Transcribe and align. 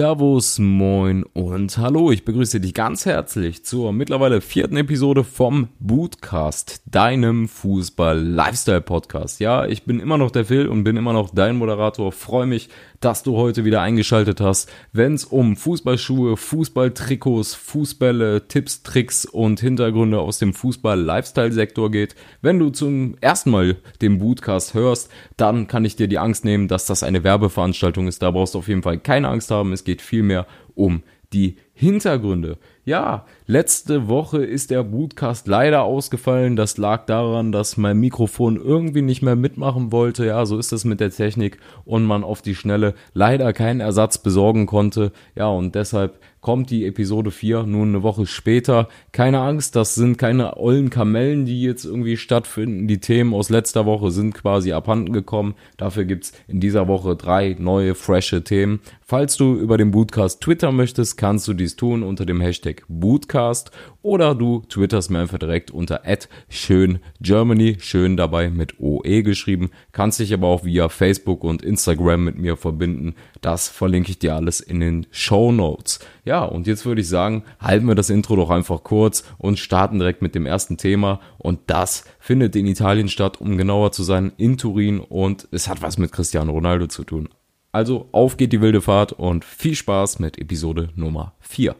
Servus, 0.00 0.58
moin 0.58 1.24
und 1.34 1.76
hallo. 1.76 2.10
Ich 2.10 2.24
begrüße 2.24 2.58
dich 2.58 2.72
ganz 2.72 3.04
herzlich 3.04 3.66
zur 3.66 3.92
mittlerweile 3.92 4.40
vierten 4.40 4.78
Episode 4.78 5.24
vom 5.24 5.68
Bootcast, 5.78 6.80
deinem 6.86 7.48
Fußball-Lifestyle-Podcast. 7.48 9.40
Ja, 9.40 9.66
ich 9.66 9.84
bin 9.84 10.00
immer 10.00 10.16
noch 10.16 10.30
der 10.30 10.46
Phil 10.46 10.68
und 10.68 10.84
bin 10.84 10.96
immer 10.96 11.12
noch 11.12 11.28
dein 11.34 11.56
Moderator. 11.56 12.12
Freue 12.12 12.46
mich, 12.46 12.70
dass 13.00 13.22
du 13.22 13.36
heute 13.36 13.66
wieder 13.66 13.82
eingeschaltet 13.82 14.40
hast, 14.40 14.70
wenn 14.94 15.12
es 15.12 15.26
um 15.26 15.54
Fußballschuhe, 15.56 16.38
Fußballtrikots, 16.38 17.54
Fußbälle, 17.54 18.48
Tipps, 18.48 18.82
Tricks 18.82 19.26
und 19.26 19.60
Hintergründe 19.60 20.18
aus 20.18 20.38
dem 20.38 20.54
Fußball-Lifestyle-Sektor 20.54 21.90
geht. 21.90 22.14
Wenn 22.40 22.58
du 22.58 22.70
zum 22.70 23.16
ersten 23.20 23.50
Mal 23.50 23.76
den 24.00 24.18
Bootcast 24.18 24.72
hörst, 24.72 25.10
dann 25.36 25.66
kann 25.66 25.84
ich 25.84 25.96
dir 25.96 26.08
die 26.08 26.18
Angst 26.18 26.46
nehmen, 26.46 26.68
dass 26.68 26.86
das 26.86 27.02
eine 27.02 27.22
Werbeveranstaltung 27.22 28.08
ist. 28.08 28.22
Da 28.22 28.30
brauchst 28.30 28.54
du 28.54 28.60
auf 28.60 28.68
jeden 28.68 28.82
Fall 28.82 28.98
keine 28.98 29.28
Angst 29.28 29.50
haben. 29.50 29.74
Es 29.74 29.84
geht 29.84 29.89
vielmehr 29.98 30.46
um 30.74 31.02
die 31.32 31.56
Hintergründe. 31.80 32.58
Ja, 32.84 33.24
letzte 33.46 34.06
Woche 34.06 34.44
ist 34.44 34.70
der 34.70 34.82
Bootcast 34.82 35.48
leider 35.48 35.82
ausgefallen. 35.82 36.54
Das 36.54 36.76
lag 36.76 37.06
daran, 37.06 37.52
dass 37.52 37.78
mein 37.78 37.98
Mikrofon 37.98 38.56
irgendwie 38.56 39.00
nicht 39.00 39.22
mehr 39.22 39.36
mitmachen 39.36 39.90
wollte. 39.90 40.26
Ja, 40.26 40.44
so 40.44 40.58
ist 40.58 40.74
es 40.74 40.84
mit 40.84 41.00
der 41.00 41.10
Technik 41.10 41.58
und 41.86 42.04
man 42.04 42.22
auf 42.22 42.42
die 42.42 42.54
Schnelle 42.54 42.92
leider 43.14 43.54
keinen 43.54 43.80
Ersatz 43.80 44.18
besorgen 44.18 44.66
konnte. 44.66 45.12
Ja, 45.34 45.48
und 45.48 45.74
deshalb 45.74 46.18
kommt 46.40 46.70
die 46.70 46.86
Episode 46.86 47.30
4 47.30 47.64
nun 47.64 47.88
eine 47.88 48.02
Woche 48.02 48.26
später. 48.26 48.88
Keine 49.12 49.40
Angst, 49.40 49.76
das 49.76 49.94
sind 49.94 50.16
keine 50.16 50.56
ollen 50.56 50.90
Kamellen, 50.90 51.44
die 51.44 51.62
jetzt 51.62 51.84
irgendwie 51.84 52.16
stattfinden. 52.16 52.88
Die 52.88 52.98
Themen 52.98 53.34
aus 53.34 53.50
letzter 53.50 53.86
Woche 53.86 54.10
sind 54.10 54.34
quasi 54.34 54.72
abhanden 54.72 55.12
gekommen. 55.12 55.54
Dafür 55.76 56.04
gibt's 56.04 56.32
in 56.48 56.60
dieser 56.60 56.88
Woche 56.88 57.16
drei 57.16 57.56
neue, 57.58 57.94
frische 57.94 58.42
Themen. 58.42 58.80
Falls 59.02 59.36
du 59.36 59.54
über 59.54 59.76
den 59.76 59.90
Bootcast 59.90 60.40
twittern 60.40 60.76
möchtest, 60.76 61.16
kannst 61.16 61.46
du 61.48 61.52
dies 61.70 61.76
tun 61.76 62.02
unter 62.02 62.26
dem 62.26 62.40
Hashtag 62.40 62.82
Bootcast 62.88 63.70
oder 64.02 64.34
du 64.34 64.62
twitterst 64.68 65.10
mir 65.10 65.20
einfach 65.20 65.38
direkt 65.38 65.70
unter 65.70 66.02
schöngermany, 66.48 67.76
schön 67.80 68.16
dabei 68.16 68.50
mit 68.50 68.80
OE 68.80 69.22
geschrieben. 69.22 69.70
Kannst 69.92 70.18
dich 70.20 70.32
aber 70.34 70.48
auch 70.48 70.64
via 70.64 70.88
Facebook 70.88 71.44
und 71.44 71.62
Instagram 71.62 72.24
mit 72.24 72.38
mir 72.38 72.56
verbinden. 72.56 73.14
Das 73.40 73.68
verlinke 73.68 74.10
ich 74.10 74.18
dir 74.18 74.34
alles 74.34 74.60
in 74.60 74.80
den 74.80 75.06
Show 75.10 75.52
Notes. 75.52 76.00
Ja, 76.24 76.44
und 76.44 76.66
jetzt 76.66 76.84
würde 76.86 77.02
ich 77.02 77.08
sagen, 77.08 77.44
halten 77.60 77.86
wir 77.86 77.94
das 77.94 78.10
Intro 78.10 78.36
doch 78.36 78.50
einfach 78.50 78.82
kurz 78.82 79.24
und 79.38 79.58
starten 79.58 79.98
direkt 79.98 80.22
mit 80.22 80.34
dem 80.34 80.46
ersten 80.46 80.76
Thema. 80.76 81.20
Und 81.38 81.60
das 81.66 82.04
findet 82.18 82.56
in 82.56 82.66
Italien 82.66 83.08
statt, 83.08 83.40
um 83.40 83.56
genauer 83.56 83.92
zu 83.92 84.02
sein, 84.02 84.32
in 84.36 84.56
Turin. 84.56 85.00
Und 85.00 85.48
es 85.52 85.68
hat 85.68 85.82
was 85.82 85.98
mit 85.98 86.12
Cristiano 86.12 86.52
Ronaldo 86.52 86.86
zu 86.86 87.04
tun. 87.04 87.28
Also 87.72 88.08
auf 88.10 88.36
geht 88.36 88.52
die 88.52 88.60
wilde 88.60 88.80
Fahrt 88.80 89.12
und 89.12 89.44
viel 89.44 89.76
Spaß 89.76 90.18
mit 90.18 90.38
Episode 90.38 90.88
Nummer 90.96 91.34
4. 91.40 91.76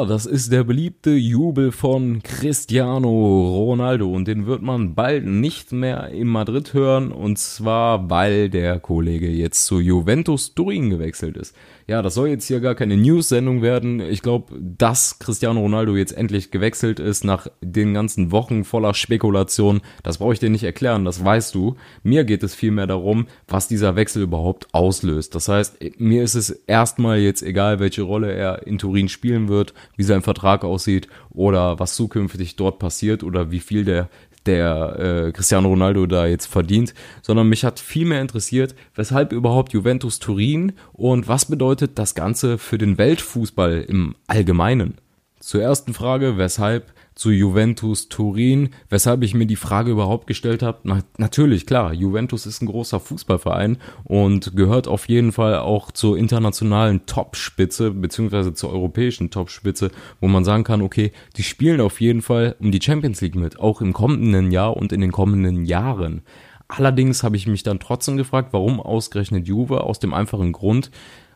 Ja, 0.00 0.06
das 0.06 0.24
ist 0.24 0.50
der 0.50 0.64
beliebte 0.64 1.10
Jubel 1.10 1.72
von 1.72 2.22
Cristiano 2.22 3.10
Ronaldo 3.10 4.10
und 4.10 4.26
den 4.26 4.46
wird 4.46 4.62
man 4.62 4.94
bald 4.94 5.26
nicht 5.26 5.72
mehr 5.72 6.08
in 6.08 6.26
Madrid 6.26 6.72
hören 6.72 7.12
und 7.12 7.38
zwar 7.38 8.08
weil 8.08 8.48
der 8.48 8.80
Kollege 8.80 9.28
jetzt 9.28 9.66
zu 9.66 9.78
Juventus 9.78 10.54
Turin 10.54 10.88
gewechselt 10.88 11.36
ist 11.36 11.54
ja, 11.90 12.02
das 12.02 12.14
soll 12.14 12.28
jetzt 12.28 12.46
hier 12.46 12.60
gar 12.60 12.76
keine 12.76 12.96
News-Sendung 12.96 13.62
werden. 13.62 13.98
Ich 13.98 14.22
glaube, 14.22 14.54
dass 14.60 15.18
Cristiano 15.18 15.58
Ronaldo 15.58 15.96
jetzt 15.96 16.12
endlich 16.12 16.52
gewechselt 16.52 17.00
ist 17.00 17.24
nach 17.24 17.48
den 17.60 17.94
ganzen 17.94 18.30
Wochen 18.30 18.62
voller 18.62 18.94
Spekulation, 18.94 19.80
das 20.04 20.18
brauche 20.18 20.34
ich 20.34 20.38
dir 20.38 20.50
nicht 20.50 20.62
erklären, 20.62 21.04
das 21.04 21.24
weißt 21.24 21.52
du. 21.52 21.74
Mir 22.04 22.22
geht 22.22 22.44
es 22.44 22.54
vielmehr 22.54 22.86
darum, 22.86 23.26
was 23.48 23.66
dieser 23.66 23.96
Wechsel 23.96 24.22
überhaupt 24.22 24.68
auslöst. 24.72 25.34
Das 25.34 25.48
heißt, 25.48 25.78
mir 25.98 26.22
ist 26.22 26.36
es 26.36 26.50
erstmal 26.50 27.18
jetzt 27.18 27.42
egal, 27.42 27.80
welche 27.80 28.02
Rolle 28.02 28.32
er 28.34 28.68
in 28.68 28.78
Turin 28.78 29.08
spielen 29.08 29.48
wird, 29.48 29.74
wie 29.96 30.04
sein 30.04 30.22
Vertrag 30.22 30.62
aussieht 30.62 31.08
oder 31.30 31.80
was 31.80 31.96
zukünftig 31.96 32.54
dort 32.54 32.78
passiert 32.78 33.24
oder 33.24 33.50
wie 33.50 33.58
viel 33.58 33.84
der 33.84 34.08
der 34.46 35.26
äh, 35.26 35.32
Cristiano 35.32 35.68
Ronaldo 35.68 36.06
da 36.06 36.26
jetzt 36.26 36.46
verdient, 36.46 36.94
sondern 37.22 37.48
mich 37.48 37.64
hat 37.64 37.78
viel 37.78 38.06
mehr 38.06 38.20
interessiert, 38.20 38.74
weshalb 38.94 39.32
überhaupt 39.32 39.72
Juventus 39.72 40.18
Turin 40.18 40.72
und 40.92 41.28
was 41.28 41.44
bedeutet 41.46 41.98
das 41.98 42.14
Ganze 42.14 42.58
für 42.58 42.78
den 42.78 42.98
Weltfußball 42.98 43.84
im 43.88 44.14
Allgemeinen. 44.26 44.94
Zur 45.40 45.62
ersten 45.62 45.94
Frage, 45.94 46.36
weshalb 46.36 46.92
zu 47.20 47.30
Juventus 47.30 48.08
Turin, 48.08 48.70
weshalb 48.88 49.22
ich 49.22 49.34
mir 49.34 49.44
die 49.44 49.56
Frage 49.56 49.90
überhaupt 49.90 50.26
gestellt 50.26 50.62
habe. 50.62 50.78
Na, 50.84 51.00
natürlich, 51.18 51.66
klar, 51.66 51.92
Juventus 51.92 52.46
ist 52.46 52.62
ein 52.62 52.66
großer 52.66 52.98
Fußballverein 52.98 53.76
und 54.04 54.56
gehört 54.56 54.88
auf 54.88 55.06
jeden 55.06 55.30
Fall 55.30 55.58
auch 55.58 55.90
zur 55.90 56.16
internationalen 56.16 57.04
Topspitze, 57.04 57.90
beziehungsweise 57.90 58.54
zur 58.54 58.72
europäischen 58.72 59.30
Topspitze, 59.30 59.90
wo 60.22 60.28
man 60.28 60.46
sagen 60.46 60.64
kann, 60.64 60.80
okay, 60.80 61.12
die 61.36 61.42
spielen 61.42 61.82
auf 61.82 62.00
jeden 62.00 62.22
Fall 62.22 62.56
um 62.58 62.72
die 62.72 62.80
Champions 62.80 63.20
League 63.20 63.34
mit, 63.34 63.60
auch 63.60 63.82
im 63.82 63.92
kommenden 63.92 64.50
Jahr 64.50 64.74
und 64.74 64.90
in 64.90 65.02
den 65.02 65.12
kommenden 65.12 65.66
Jahren. 65.66 66.22
Allerdings 66.68 67.22
habe 67.22 67.36
ich 67.36 67.46
mich 67.46 67.62
dann 67.62 67.80
trotzdem 67.80 68.16
gefragt, 68.16 68.54
warum 68.54 68.80
ausgerechnet 68.80 69.46
Juve? 69.46 69.84
Aus 69.84 69.98
dem 69.98 70.14
einfachen 70.14 70.52
Grund, 70.52 70.90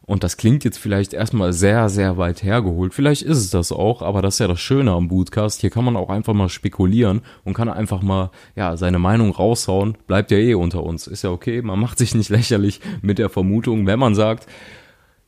und 0.07 0.23
das 0.23 0.37
klingt 0.37 0.65
jetzt 0.65 0.79
vielleicht 0.79 1.15
erstmal 1.15 1.53
sehr, 1.53 1.89
sehr 1.89 2.19
weit 2.19 2.43
hergeholt. 2.43 2.93
Vielleicht 2.93 3.23
ist 3.23 3.39
es 3.39 3.51
das 3.51 3.73
auch, 3.73 4.03
aber 4.03 4.21
das 4.21 4.35
ist 4.35 4.39
ja 4.41 4.49
das 4.49 4.61
Schöne 4.61 4.93
am 4.93 5.09
Bootcast. 5.09 5.63
Hier 5.63 5.71
kann 5.71 5.85
man 5.85 5.97
auch 5.97 6.11
einfach 6.11 6.35
mal 6.35 6.51
spekulieren 6.51 7.23
und 7.43 7.55
kann 7.55 7.71
einfach 7.71 8.03
mal, 8.03 8.31
ja, 8.55 8.77
seine 8.77 8.99
Meinung 8.99 9.31
raushauen. 9.31 9.97
Bleibt 10.07 10.31
ja 10.31 10.37
eh 10.37 10.55
unter 10.55 10.83
uns. 10.83 11.07
Ist 11.07 11.23
ja 11.23 11.31
okay. 11.31 11.63
Man 11.63 11.81
macht 11.81 11.97
sich 11.97 12.15
nicht 12.15 12.29
lächerlich 12.31 12.81
mit 13.01 13.19
der 13.19 13.31
Vermutung, 13.31 13.87
wenn 13.87 13.99
man 13.99 14.15
sagt, 14.15 14.47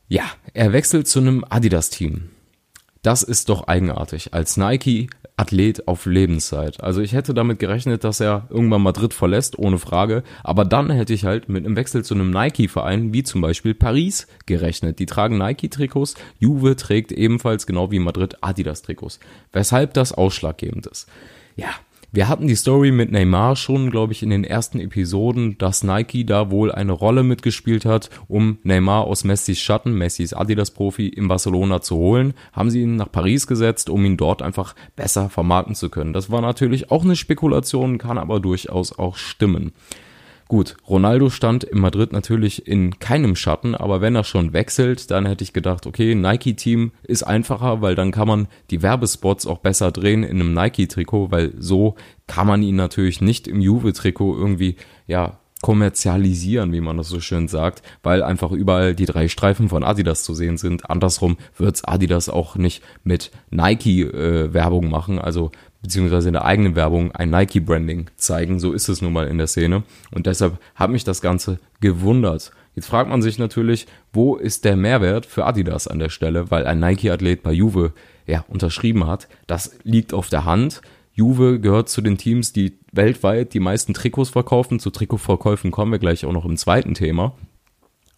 ja, 0.07 0.23
er 0.53 0.73
wechselt 0.73 1.07
zu 1.07 1.19
einem 1.19 1.43
Adidas-Team. 1.49 2.29
Das 3.01 3.23
ist 3.23 3.49
doch 3.49 3.67
eigenartig. 3.67 4.33
Als 4.33 4.57
Nike 4.57 5.09
Athlet 5.37 5.87
auf 5.87 6.07
Lebenszeit. 6.07 6.83
Also 6.83 6.99
ich 6.99 7.13
hätte 7.13 7.35
damit 7.35 7.59
gerechnet, 7.59 8.03
dass 8.03 8.19
er 8.19 8.47
irgendwann 8.49 8.81
Madrid 8.81 9.13
verlässt, 9.13 9.57
ohne 9.59 9.77
Frage. 9.77 10.23
Aber 10.43 10.65
dann 10.65 10.89
hätte 10.89 11.13
ich 11.13 11.25
halt 11.25 11.47
mit 11.47 11.63
einem 11.63 11.75
Wechsel 11.75 12.03
zu 12.03 12.15
einem 12.15 12.31
Nike-Verein, 12.31 13.13
wie 13.13 13.21
zum 13.21 13.41
Beispiel 13.41 13.75
Paris, 13.75 14.27
gerechnet. 14.47 14.97
Die 14.97 15.05
tragen 15.05 15.37
Nike-Trikots. 15.37 16.15
Juve 16.39 16.75
trägt 16.75 17.11
ebenfalls 17.11 17.67
genau 17.67 17.91
wie 17.91 17.99
Madrid 17.99 18.37
Adidas-Trikots. 18.41 19.19
Weshalb 19.53 19.93
das 19.93 20.11
ausschlaggebend 20.11 20.87
ist. 20.87 21.07
Ja, 21.55 21.69
wir 22.11 22.29
hatten 22.29 22.47
die 22.47 22.55
Story 22.55 22.91
mit 22.91 23.11
Neymar 23.11 23.55
schon, 23.55 23.91
glaube 23.91 24.13
ich, 24.13 24.23
in 24.23 24.29
den 24.29 24.43
ersten 24.43 24.79
Episoden, 24.79 25.57
dass 25.57 25.83
Nike 25.83 26.25
da 26.25 26.49
wohl 26.49 26.71
eine 26.71 26.93
Rolle 26.93 27.23
mitgespielt 27.23 27.85
hat, 27.85 28.09
um 28.27 28.59
Neymar 28.63 29.03
aus 29.03 29.25
Messis 29.25 29.59
Schatten, 29.59 29.93
Messis 29.93 30.33
Adidas-Profi, 30.33 31.09
in 31.09 31.27
Barcelona 31.27 31.81
zu 31.81 31.97
holen. 31.97 32.33
Haben 32.53 32.69
sie 32.69 32.81
ihn 32.81 32.95
nach 32.95 33.11
Paris 33.11 33.45
gesetzt, 33.45 33.89
um 33.89 34.05
ihn 34.05 34.15
dort 34.15 34.41
einfach 34.41 34.73
besser 34.95 35.29
vermarkten 35.29 35.75
zu 35.75 35.89
können. 35.89 36.13
Das 36.13 36.31
war 36.31 36.41
natürlich 36.41 36.91
auch 36.91 37.03
eine 37.03 37.17
Spekulation, 37.17 37.97
kann 37.97 38.17
aber 38.17 38.39
durchaus 38.39 38.97
auch 38.97 39.17
stimmen. 39.17 39.73
Gut, 40.47 40.77
Ronaldo 40.87 41.29
stand 41.29 41.65
in 41.65 41.79
Madrid 41.79 42.13
natürlich 42.13 42.67
in 42.67 42.99
keinem 42.99 43.35
Schatten, 43.35 43.75
aber 43.75 43.99
wenn 43.99 44.15
er 44.15 44.23
schon 44.23 44.53
wechselt, 44.53 45.11
dann 45.11 45.25
hätte 45.25 45.43
ich 45.43 45.51
gedacht, 45.51 45.85
okay, 45.85 46.15
Nike-Team 46.15 46.91
ist 47.03 47.23
einfacher, 47.23 47.81
weil 47.81 47.95
dann 47.95 48.11
kann 48.11 48.29
man 48.29 48.47
die 48.71 48.81
Werbespots 48.81 49.45
auch 49.45 49.57
besser 49.57 49.91
drehen 49.91 50.23
in 50.23 50.39
einem 50.39 50.53
Nike-Trikot, 50.53 51.31
weil 51.31 51.53
so 51.59 51.95
kann 52.27 52.47
man 52.47 52.63
ihn 52.63 52.77
natürlich 52.77 53.19
nicht 53.19 53.47
im 53.47 53.59
Juve-Trikot 53.59 54.37
irgendwie, 54.37 54.77
ja, 55.05 55.37
kommerzialisieren, 55.61 56.71
wie 56.71 56.81
man 56.81 56.97
das 56.97 57.09
so 57.09 57.19
schön 57.19 57.47
sagt, 57.47 57.81
weil 58.03 58.21
einfach 58.21 58.51
überall 58.51 58.93
die 58.93 59.05
drei 59.05 59.27
Streifen 59.27 59.69
von 59.69 59.83
Adidas 59.83 60.23
zu 60.23 60.33
sehen 60.33 60.57
sind. 60.57 60.89
Andersrum 60.89 61.37
wird's 61.57 61.83
Adidas 61.83 62.29
auch 62.29 62.55
nicht 62.55 62.83
mit 63.03 63.31
Nike 63.49 64.03
äh, 64.03 64.81
machen, 64.81 65.19
also 65.19 65.51
beziehungsweise 65.81 66.29
in 66.29 66.33
der 66.33 66.45
eigenen 66.45 66.75
Werbung 66.75 67.11
ein 67.13 67.29
Nike-Branding 67.29 68.09
zeigen. 68.15 68.59
So 68.59 68.73
ist 68.73 68.89
es 68.89 69.01
nun 69.01 69.13
mal 69.13 69.27
in 69.27 69.37
der 69.37 69.47
Szene. 69.47 69.83
Und 70.11 70.25
deshalb 70.25 70.59
hat 70.75 70.89
mich 70.89 71.03
das 71.03 71.21
Ganze 71.21 71.59
gewundert. 71.79 72.51
Jetzt 72.75 72.87
fragt 72.87 73.09
man 73.09 73.21
sich 73.21 73.39
natürlich, 73.39 73.87
wo 74.13 74.35
ist 74.35 74.65
der 74.65 74.75
Mehrwert 74.75 75.25
für 75.25 75.45
Adidas 75.45 75.87
an 75.87 75.99
der 75.99 76.09
Stelle, 76.09 76.51
weil 76.51 76.67
ein 76.67 76.79
Nike-Athlet 76.79 77.41
bei 77.41 77.51
Juve 77.51 77.93
ja 78.27 78.45
unterschrieben 78.47 79.07
hat. 79.07 79.27
Das 79.47 79.77
liegt 79.83 80.13
auf 80.13 80.29
der 80.29 80.45
Hand. 80.45 80.81
Juve 81.13 81.59
gehört 81.59 81.89
zu 81.89 82.01
den 82.01 82.19
Teams, 82.19 82.53
die 82.53 82.77
weltweit 82.91 83.55
die 83.55 83.59
meisten 83.59 83.95
Trikots 83.95 84.29
verkaufen. 84.29 84.79
Zu 84.79 84.91
Trikotverkäufen 84.91 85.71
kommen 85.71 85.91
wir 85.91 85.99
gleich 85.99 86.25
auch 86.25 86.31
noch 86.31 86.45
im 86.45 86.57
zweiten 86.57 86.93
Thema. 86.93 87.33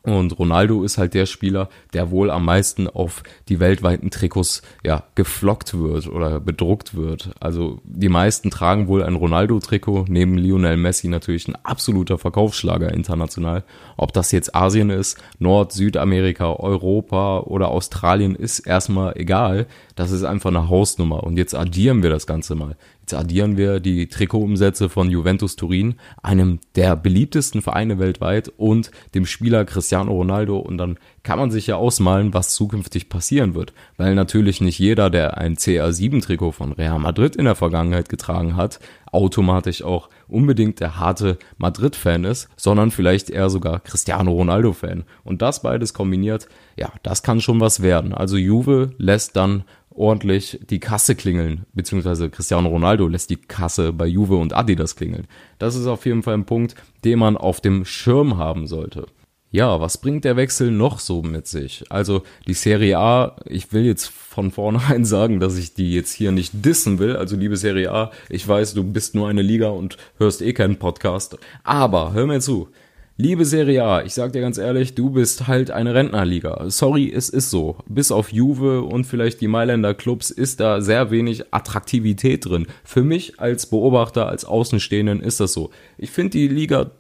Und 0.02 0.40
Ronaldo 0.40 0.84
ist 0.84 0.98
halt 0.98 1.14
der 1.14 1.26
Spieler, 1.26 1.68
der 1.94 2.10
wohl 2.10 2.32
am 2.32 2.46
meisten 2.46 2.88
auf 2.88 3.22
die 3.50 3.60
weltweiten 3.60 4.12
Trikots 4.12 4.62
ja 4.86 5.04
geflockt 5.16 5.78
wird 5.78 6.08
oder 6.08 6.40
bedruckt 6.40 6.96
wird. 6.96 7.32
Also 7.42 7.82
die 7.84 8.08
meisten 8.08 8.50
tragen 8.50 8.88
wohl 8.88 9.04
ein 9.04 9.16
Ronaldo-Trikot, 9.16 10.06
neben 10.08 10.38
Lionel 10.38 10.78
Messi 10.78 11.10
natürlich 11.10 11.50
ein 11.50 11.58
absoluter 11.64 12.18
Verkaufsschlager 12.18 12.94
international. 12.94 13.66
Ob 13.98 14.14
das 14.14 14.32
jetzt 14.32 14.56
Asien 14.56 14.90
ist, 14.90 15.18
Nord-, 15.38 15.74
Südamerika, 15.74 16.54
Europa 16.54 17.42
oder 17.42 17.68
Australien 17.68 18.36
ist 18.36 18.60
erstmal 18.60 19.18
egal. 19.18 19.68
Das 19.96 20.12
ist 20.12 20.24
einfach 20.24 20.50
eine 20.50 20.70
Hausnummer. 20.70 21.24
Und 21.24 21.36
jetzt 21.36 21.56
addieren 21.56 22.04
wir 22.04 22.10
das 22.10 22.26
Ganze 22.26 22.56
mal. 22.56 22.78
Jetzt 23.10 23.20
addieren 23.20 23.58
wir 23.58 23.80
die 23.80 24.06
Trikotumsätze 24.06 24.88
von 24.88 25.10
Juventus 25.10 25.56
Turin, 25.56 25.96
einem 26.22 26.60
der 26.76 26.96
beliebtesten 26.96 27.64
Vereine 27.64 27.98
weltweit 27.98 28.50
und 28.56 28.92
dem 29.16 29.26
Spieler 29.26 29.66
Cristiano 29.66 30.12
Ronaldo 30.12 30.60
und 30.60 30.78
dann 30.78 31.00
kann 31.24 31.40
man 31.40 31.50
sich 31.50 31.66
ja 31.66 31.76
ausmalen, 31.76 32.36
was 32.36 32.54
zukünftig 32.54 33.10
passieren 33.10 33.56
wird, 33.56 33.74
weil 33.98 34.14
natürlich 34.14 34.62
nicht 34.62 34.78
jeder, 34.78 35.10
der 35.10 35.40
ein 35.40 35.56
CR7-Trikot 35.56 36.52
von 36.52 36.72
Real 36.72 37.00
Madrid 37.00 37.36
in 37.36 37.46
der 37.46 37.56
Vergangenheit 37.56 38.10
getragen 38.10 38.56
hat, 38.56 38.80
automatisch 39.12 39.84
auch 39.84 40.10
unbedingt 40.28 40.80
der 40.80 41.00
harte 41.00 41.38
Madrid-Fan 41.58 42.24
ist, 42.24 42.48
sondern 42.56 42.92
vielleicht 42.92 43.30
eher 43.32 43.50
sogar 43.50 43.80
Cristiano 43.80 44.32
Ronaldo-Fan. 44.32 45.04
Und 45.24 45.42
das 45.42 45.64
beides 45.64 45.94
kombiniert, 45.94 46.48
ja, 46.76 46.92
das 47.02 47.24
kann 47.24 47.42
schon 47.42 47.60
was 47.60 47.82
werden. 47.82 48.14
Also 48.14 48.38
Juve 48.38 48.92
lässt 48.98 49.36
dann 49.36 49.64
ordentlich 50.00 50.60
die 50.70 50.80
Kasse 50.80 51.16
klingeln, 51.16 51.66
beziehungsweise 51.74 52.30
Cristiano 52.30 52.70
Ronaldo 52.70 53.08
lässt 53.08 53.30
die 53.30 53.36
Kasse 53.36 53.92
bei 53.94 54.08
Juve 54.08 54.38
und 54.38 54.56
Adidas 54.56 54.96
klingeln. 54.96 55.28
Das 55.60 55.76
ist 55.76 55.88
auf 55.88 56.06
jeden 56.06 56.24
Fall 56.24 56.36
ein 56.36 56.46
Punkt, 56.46 56.76
den 57.04 57.20
man 57.20 57.38
auf 57.38 57.62
dem 57.62 57.86
Schirm 57.86 58.38
haben 58.38 58.66
sollte. 58.66 59.08
Ja, 59.52 59.82
was 59.82 59.98
bringt 59.98 60.26
der 60.26 60.36
Wechsel 60.36 60.70
noch 60.70 61.00
so 61.00 61.24
mit 61.24 61.48
sich? 61.48 61.84
Also 61.90 62.22
die 62.48 62.54
Serie 62.54 63.00
A, 63.00 63.36
ich 63.46 63.74
will 63.74 63.84
jetzt 63.84 64.08
von 64.08 64.52
vornherein 64.52 65.06
sagen, 65.06 65.40
dass 65.40 65.58
ich 65.58 65.74
die 65.74 65.94
jetzt 65.94 66.14
hier 66.14 66.32
nicht 66.32 66.64
dissen 66.64 67.00
will. 67.00 67.16
Also 67.16 67.36
liebe 67.36 67.58
Serie 67.58 67.92
A, 67.92 68.12
ich 68.30 68.48
weiß, 68.48 68.76
du 68.76 68.84
bist 68.84 69.16
nur 69.16 69.28
eine 69.28 69.42
Liga 69.42 69.70
und 69.70 69.98
hörst 70.20 70.44
eh 70.44 70.54
keinen 70.54 70.78
Podcast. 70.78 71.38
Aber 71.64 72.14
hör 72.14 72.28
mir 72.28 72.42
zu, 72.42 72.70
Liebe 73.22 73.44
Serie 73.44 73.84
A, 73.84 74.02
ich 74.02 74.14
sag 74.14 74.32
dir 74.32 74.40
ganz 74.40 74.58
ehrlich, 74.58 74.96
du 74.96 75.10
bist 75.10 75.46
halt 75.46 75.72
eine 75.72 75.94
Rentnerliga. 75.94 76.70
Sorry, 76.70 77.12
es 77.14 77.28
ist 77.28 77.50
so. 77.50 77.76
Bis 77.86 78.14
auf 78.14 78.32
Juve 78.32 78.84
und 78.84 79.04
vielleicht 79.04 79.42
die 79.42 79.50
Mailänder 79.50 79.94
Clubs 79.94 80.32
ist 80.32 80.62
da 80.62 80.80
sehr 80.80 81.12
wenig 81.12 81.54
Attraktivität 81.54 82.46
drin. 82.46 82.66
Für 82.86 83.04
mich 83.04 83.38
als 83.38 83.66
Beobachter, 83.66 84.30
als 84.30 84.46
Außenstehenden 84.46 85.20
ist 85.20 85.42
das 85.42 85.52
so. 85.52 85.70
Ich 85.98 86.12
finde 86.12 86.30
die 86.30 86.48
Liga 86.48 86.92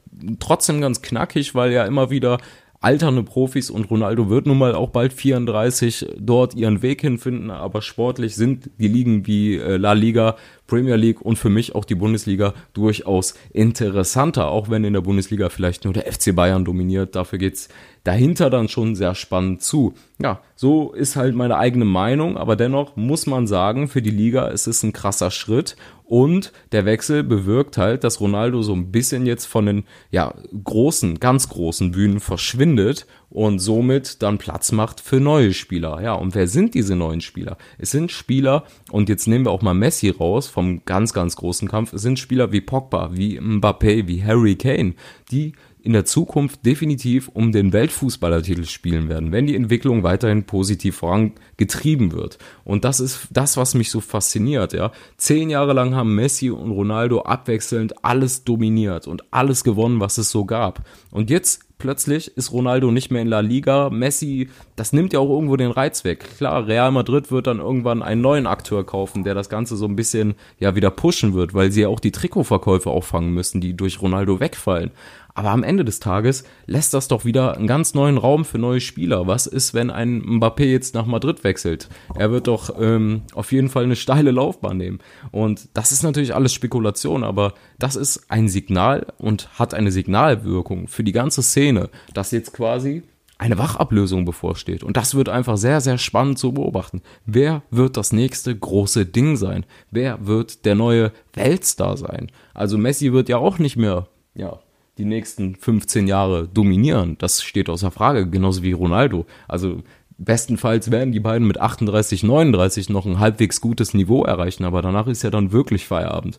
trotzdem 0.41 0.81
ganz 0.81 1.01
knackig, 1.01 1.55
weil 1.55 1.71
ja 1.71 1.85
immer 1.85 2.09
wieder 2.09 2.39
alternde 2.81 3.23
Profis 3.23 3.69
und 3.69 3.89
Ronaldo 3.91 4.29
wird 4.29 4.45
nun 4.45 4.57
mal 4.57 4.73
auch 4.73 4.89
bald 4.89 5.11
34 5.11 6.15
dort 6.17 6.55
ihren 6.55 6.81
Weg 6.81 7.01
hinfinden, 7.01 7.51
aber 7.51 7.81
sportlich 7.81 8.35
sind 8.35 8.69
die 8.77 8.87
Ligen 8.87 9.27
wie 9.27 9.57
äh, 9.57 9.75
La 9.77 9.93
Liga, 9.93 10.37
Premier 10.65 10.95
League 10.95 11.21
und 11.21 11.37
für 11.37 11.49
mich 11.49 11.75
auch 11.75 11.83
die 11.83 11.95
Bundesliga 11.95 12.53
durchaus 12.73 13.33
interessanter, 13.51 14.49
auch 14.49 14.69
wenn 14.69 14.85
in 14.85 14.93
der 14.93 15.01
Bundesliga 15.01 15.49
vielleicht 15.49 15.83
nur 15.83 15.93
der 15.93 16.11
FC 16.11 16.33
Bayern 16.33 16.63
dominiert. 16.63 17.15
Dafür 17.15 17.39
geht's 17.39 17.69
dahinter 18.03 18.49
dann 18.49 18.69
schon 18.69 18.95
sehr 18.95 19.15
spannend 19.15 19.61
zu. 19.61 19.93
Ja, 20.21 20.41
so 20.55 20.93
ist 20.93 21.15
halt 21.15 21.35
meine 21.35 21.57
eigene 21.57 21.85
Meinung, 21.85 22.37
aber 22.37 22.55
dennoch 22.55 22.95
muss 22.95 23.25
man 23.25 23.47
sagen, 23.47 23.87
für 23.87 24.01
die 24.01 24.09
Liga 24.11 24.47
ist 24.47 24.67
es 24.67 24.83
ein 24.83 24.93
krasser 24.93 25.31
Schritt 25.31 25.75
und 26.09 26.51
der 26.71 26.85
Wechsel 26.85 27.23
bewirkt 27.23 27.77
halt, 27.77 28.03
dass 28.03 28.19
Ronaldo 28.19 28.63
so 28.63 28.73
ein 28.73 28.91
bisschen 28.91 29.27
jetzt 29.27 29.45
von 29.45 29.67
den 29.67 29.83
ja, 30.09 30.33
großen, 30.63 31.19
ganz 31.19 31.49
großen 31.49 31.91
Bühnen 31.91 32.19
verschwindet 32.19 33.05
und 33.29 33.59
somit 33.59 34.23
dann 34.23 34.39
Platz 34.39 34.71
macht 34.71 35.01
für 35.01 35.19
neue 35.19 35.53
Spieler. 35.53 36.01
Ja, 36.01 36.13
und 36.13 36.33
wer 36.33 36.47
sind 36.47 36.73
diese 36.73 36.95
neuen 36.95 37.21
Spieler? 37.21 37.59
Es 37.77 37.91
sind 37.91 38.11
Spieler, 38.11 38.63
und 38.91 39.07
jetzt 39.07 39.27
nehmen 39.27 39.45
wir 39.45 39.51
auch 39.51 39.61
mal 39.61 39.75
Messi 39.75 40.09
raus 40.09 40.47
vom 40.47 40.83
ganz, 40.83 41.13
ganz 41.13 41.35
großen 41.35 41.67
Kampf, 41.67 41.93
es 41.93 42.01
sind 42.01 42.17
Spieler 42.17 42.51
wie 42.51 42.61
Pogba, 42.61 43.11
wie 43.13 43.39
Mbappé, 43.39 44.07
wie 44.07 44.23
Harry 44.23 44.55
Kane, 44.55 44.95
die 45.29 45.53
in 45.81 45.93
der 45.93 46.05
Zukunft 46.05 46.65
definitiv 46.65 47.29
um 47.29 47.51
den 47.51 47.73
Weltfußballertitel 47.73 48.65
spielen 48.65 49.09
werden, 49.09 49.31
wenn 49.31 49.47
die 49.47 49.55
Entwicklung 49.55 50.03
weiterhin 50.03 50.43
positiv 50.43 50.97
vorangetrieben 50.97 52.11
wird. 52.11 52.37
Und 52.63 52.83
das 52.83 52.99
ist 52.99 53.27
das, 53.31 53.57
was 53.57 53.75
mich 53.75 53.89
so 53.89 54.01
fasziniert, 54.01 54.73
ja. 54.73 54.91
Zehn 55.17 55.49
Jahre 55.49 55.73
lang 55.73 55.95
haben 55.95 56.15
Messi 56.15 56.49
und 56.49 56.71
Ronaldo 56.71 57.21
abwechselnd 57.21 58.03
alles 58.03 58.43
dominiert 58.43 59.07
und 59.07 59.23
alles 59.31 59.63
gewonnen, 59.63 59.99
was 59.99 60.17
es 60.17 60.29
so 60.29 60.45
gab. 60.45 60.85
Und 61.11 61.29
jetzt 61.29 61.61
plötzlich 61.79 62.35
ist 62.37 62.51
Ronaldo 62.51 62.91
nicht 62.91 63.09
mehr 63.09 63.23
in 63.23 63.27
La 63.27 63.39
Liga. 63.39 63.89
Messi, 63.89 64.49
das 64.75 64.93
nimmt 64.93 65.13
ja 65.13 65.19
auch 65.19 65.29
irgendwo 65.29 65.55
den 65.55 65.71
Reiz 65.71 66.03
weg. 66.03 66.25
Klar, 66.37 66.67
Real 66.67 66.91
Madrid 66.91 67.31
wird 67.31 67.47
dann 67.47 67.59
irgendwann 67.59 68.03
einen 68.03 68.21
neuen 68.21 68.45
Akteur 68.45 68.85
kaufen, 68.85 69.23
der 69.23 69.33
das 69.33 69.49
Ganze 69.49 69.75
so 69.75 69.85
ein 69.85 69.95
bisschen 69.95 70.35
ja 70.59 70.75
wieder 70.75 70.91
pushen 70.91 71.33
wird, 71.33 71.55
weil 71.55 71.71
sie 71.71 71.81
ja 71.81 71.87
auch 71.87 71.99
die 71.99 72.11
Trikotverkäufe 72.11 72.89
auffangen 72.91 73.33
müssen, 73.33 73.61
die 73.61 73.75
durch 73.75 74.01
Ronaldo 74.01 74.39
wegfallen. 74.39 74.91
Aber 75.33 75.51
am 75.51 75.63
Ende 75.63 75.85
des 75.85 75.99
Tages 75.99 76.43
lässt 76.65 76.93
das 76.93 77.07
doch 77.07 77.25
wieder 77.25 77.55
einen 77.55 77.67
ganz 77.67 77.93
neuen 77.93 78.17
Raum 78.17 78.45
für 78.45 78.57
neue 78.57 78.81
Spieler. 78.81 79.27
Was 79.27 79.47
ist, 79.47 79.73
wenn 79.73 79.89
ein 79.89 80.21
Mbappé 80.21 80.65
jetzt 80.65 80.95
nach 80.95 81.05
Madrid 81.05 81.43
wechselt? 81.43 81.89
Er 82.15 82.31
wird 82.31 82.47
doch 82.47 82.75
ähm, 82.79 83.21
auf 83.33 83.51
jeden 83.51 83.69
Fall 83.69 83.83
eine 83.83 83.95
steile 83.95 84.31
Laufbahn 84.31 84.77
nehmen. 84.77 84.99
Und 85.31 85.69
das 85.73 85.91
ist 85.91 86.03
natürlich 86.03 86.35
alles 86.35 86.53
Spekulation, 86.53 87.23
aber 87.23 87.53
das 87.77 87.95
ist 87.95 88.29
ein 88.29 88.49
Signal 88.49 89.07
und 89.17 89.49
hat 89.57 89.73
eine 89.73 89.91
Signalwirkung 89.91 90.87
für 90.87 91.03
die 91.03 91.11
ganze 91.11 91.43
Szene, 91.43 91.89
dass 92.13 92.31
jetzt 92.31 92.53
quasi 92.53 93.03
eine 93.39 93.57
Wachablösung 93.57 94.25
bevorsteht. 94.25 94.83
Und 94.83 94.97
das 94.97 95.15
wird 95.15 95.29
einfach 95.29 95.55
sehr, 95.55 95.79
sehr 95.79 95.97
spannend 95.97 96.37
zu 96.37 96.51
beobachten. 96.51 97.01
Wer 97.25 97.63
wird 97.71 97.95
das 97.95 98.11
nächste 98.11 98.55
große 98.55 99.05
Ding 99.05 99.37
sein? 99.37 99.65
Wer 99.89 100.27
wird 100.27 100.65
der 100.65 100.75
neue 100.75 101.13
Weltstar 101.33 101.95
sein? 101.95 102.29
Also 102.53 102.77
Messi 102.77 103.13
wird 103.13 103.29
ja 103.29 103.37
auch 103.37 103.57
nicht 103.57 103.77
mehr, 103.77 104.07
ja, 104.35 104.59
die 104.99 105.05
nächsten 105.05 105.55
15 105.55 106.07
Jahre 106.07 106.47
dominieren. 106.47 107.17
Das 107.17 107.41
steht 107.41 107.69
außer 107.69 107.89
Frage, 107.89 108.29
genauso 108.29 108.61
wie 108.61 108.73
Ronaldo. 108.73 109.25
Also 109.47 109.81
bestenfalls 110.17 110.91
werden 110.91 111.13
die 111.13 111.21
beiden 111.21 111.47
mit 111.47 111.59
38, 111.59 112.23
39 112.23 112.89
noch 112.89 113.05
ein 113.05 113.19
halbwegs 113.19 113.61
gutes 113.61 113.93
Niveau 113.93 114.23
erreichen, 114.23 114.65
aber 114.65 114.81
danach 114.81 115.07
ist 115.07 115.23
ja 115.23 115.31
dann 115.31 115.51
wirklich 115.51 115.87
Feierabend. 115.87 116.37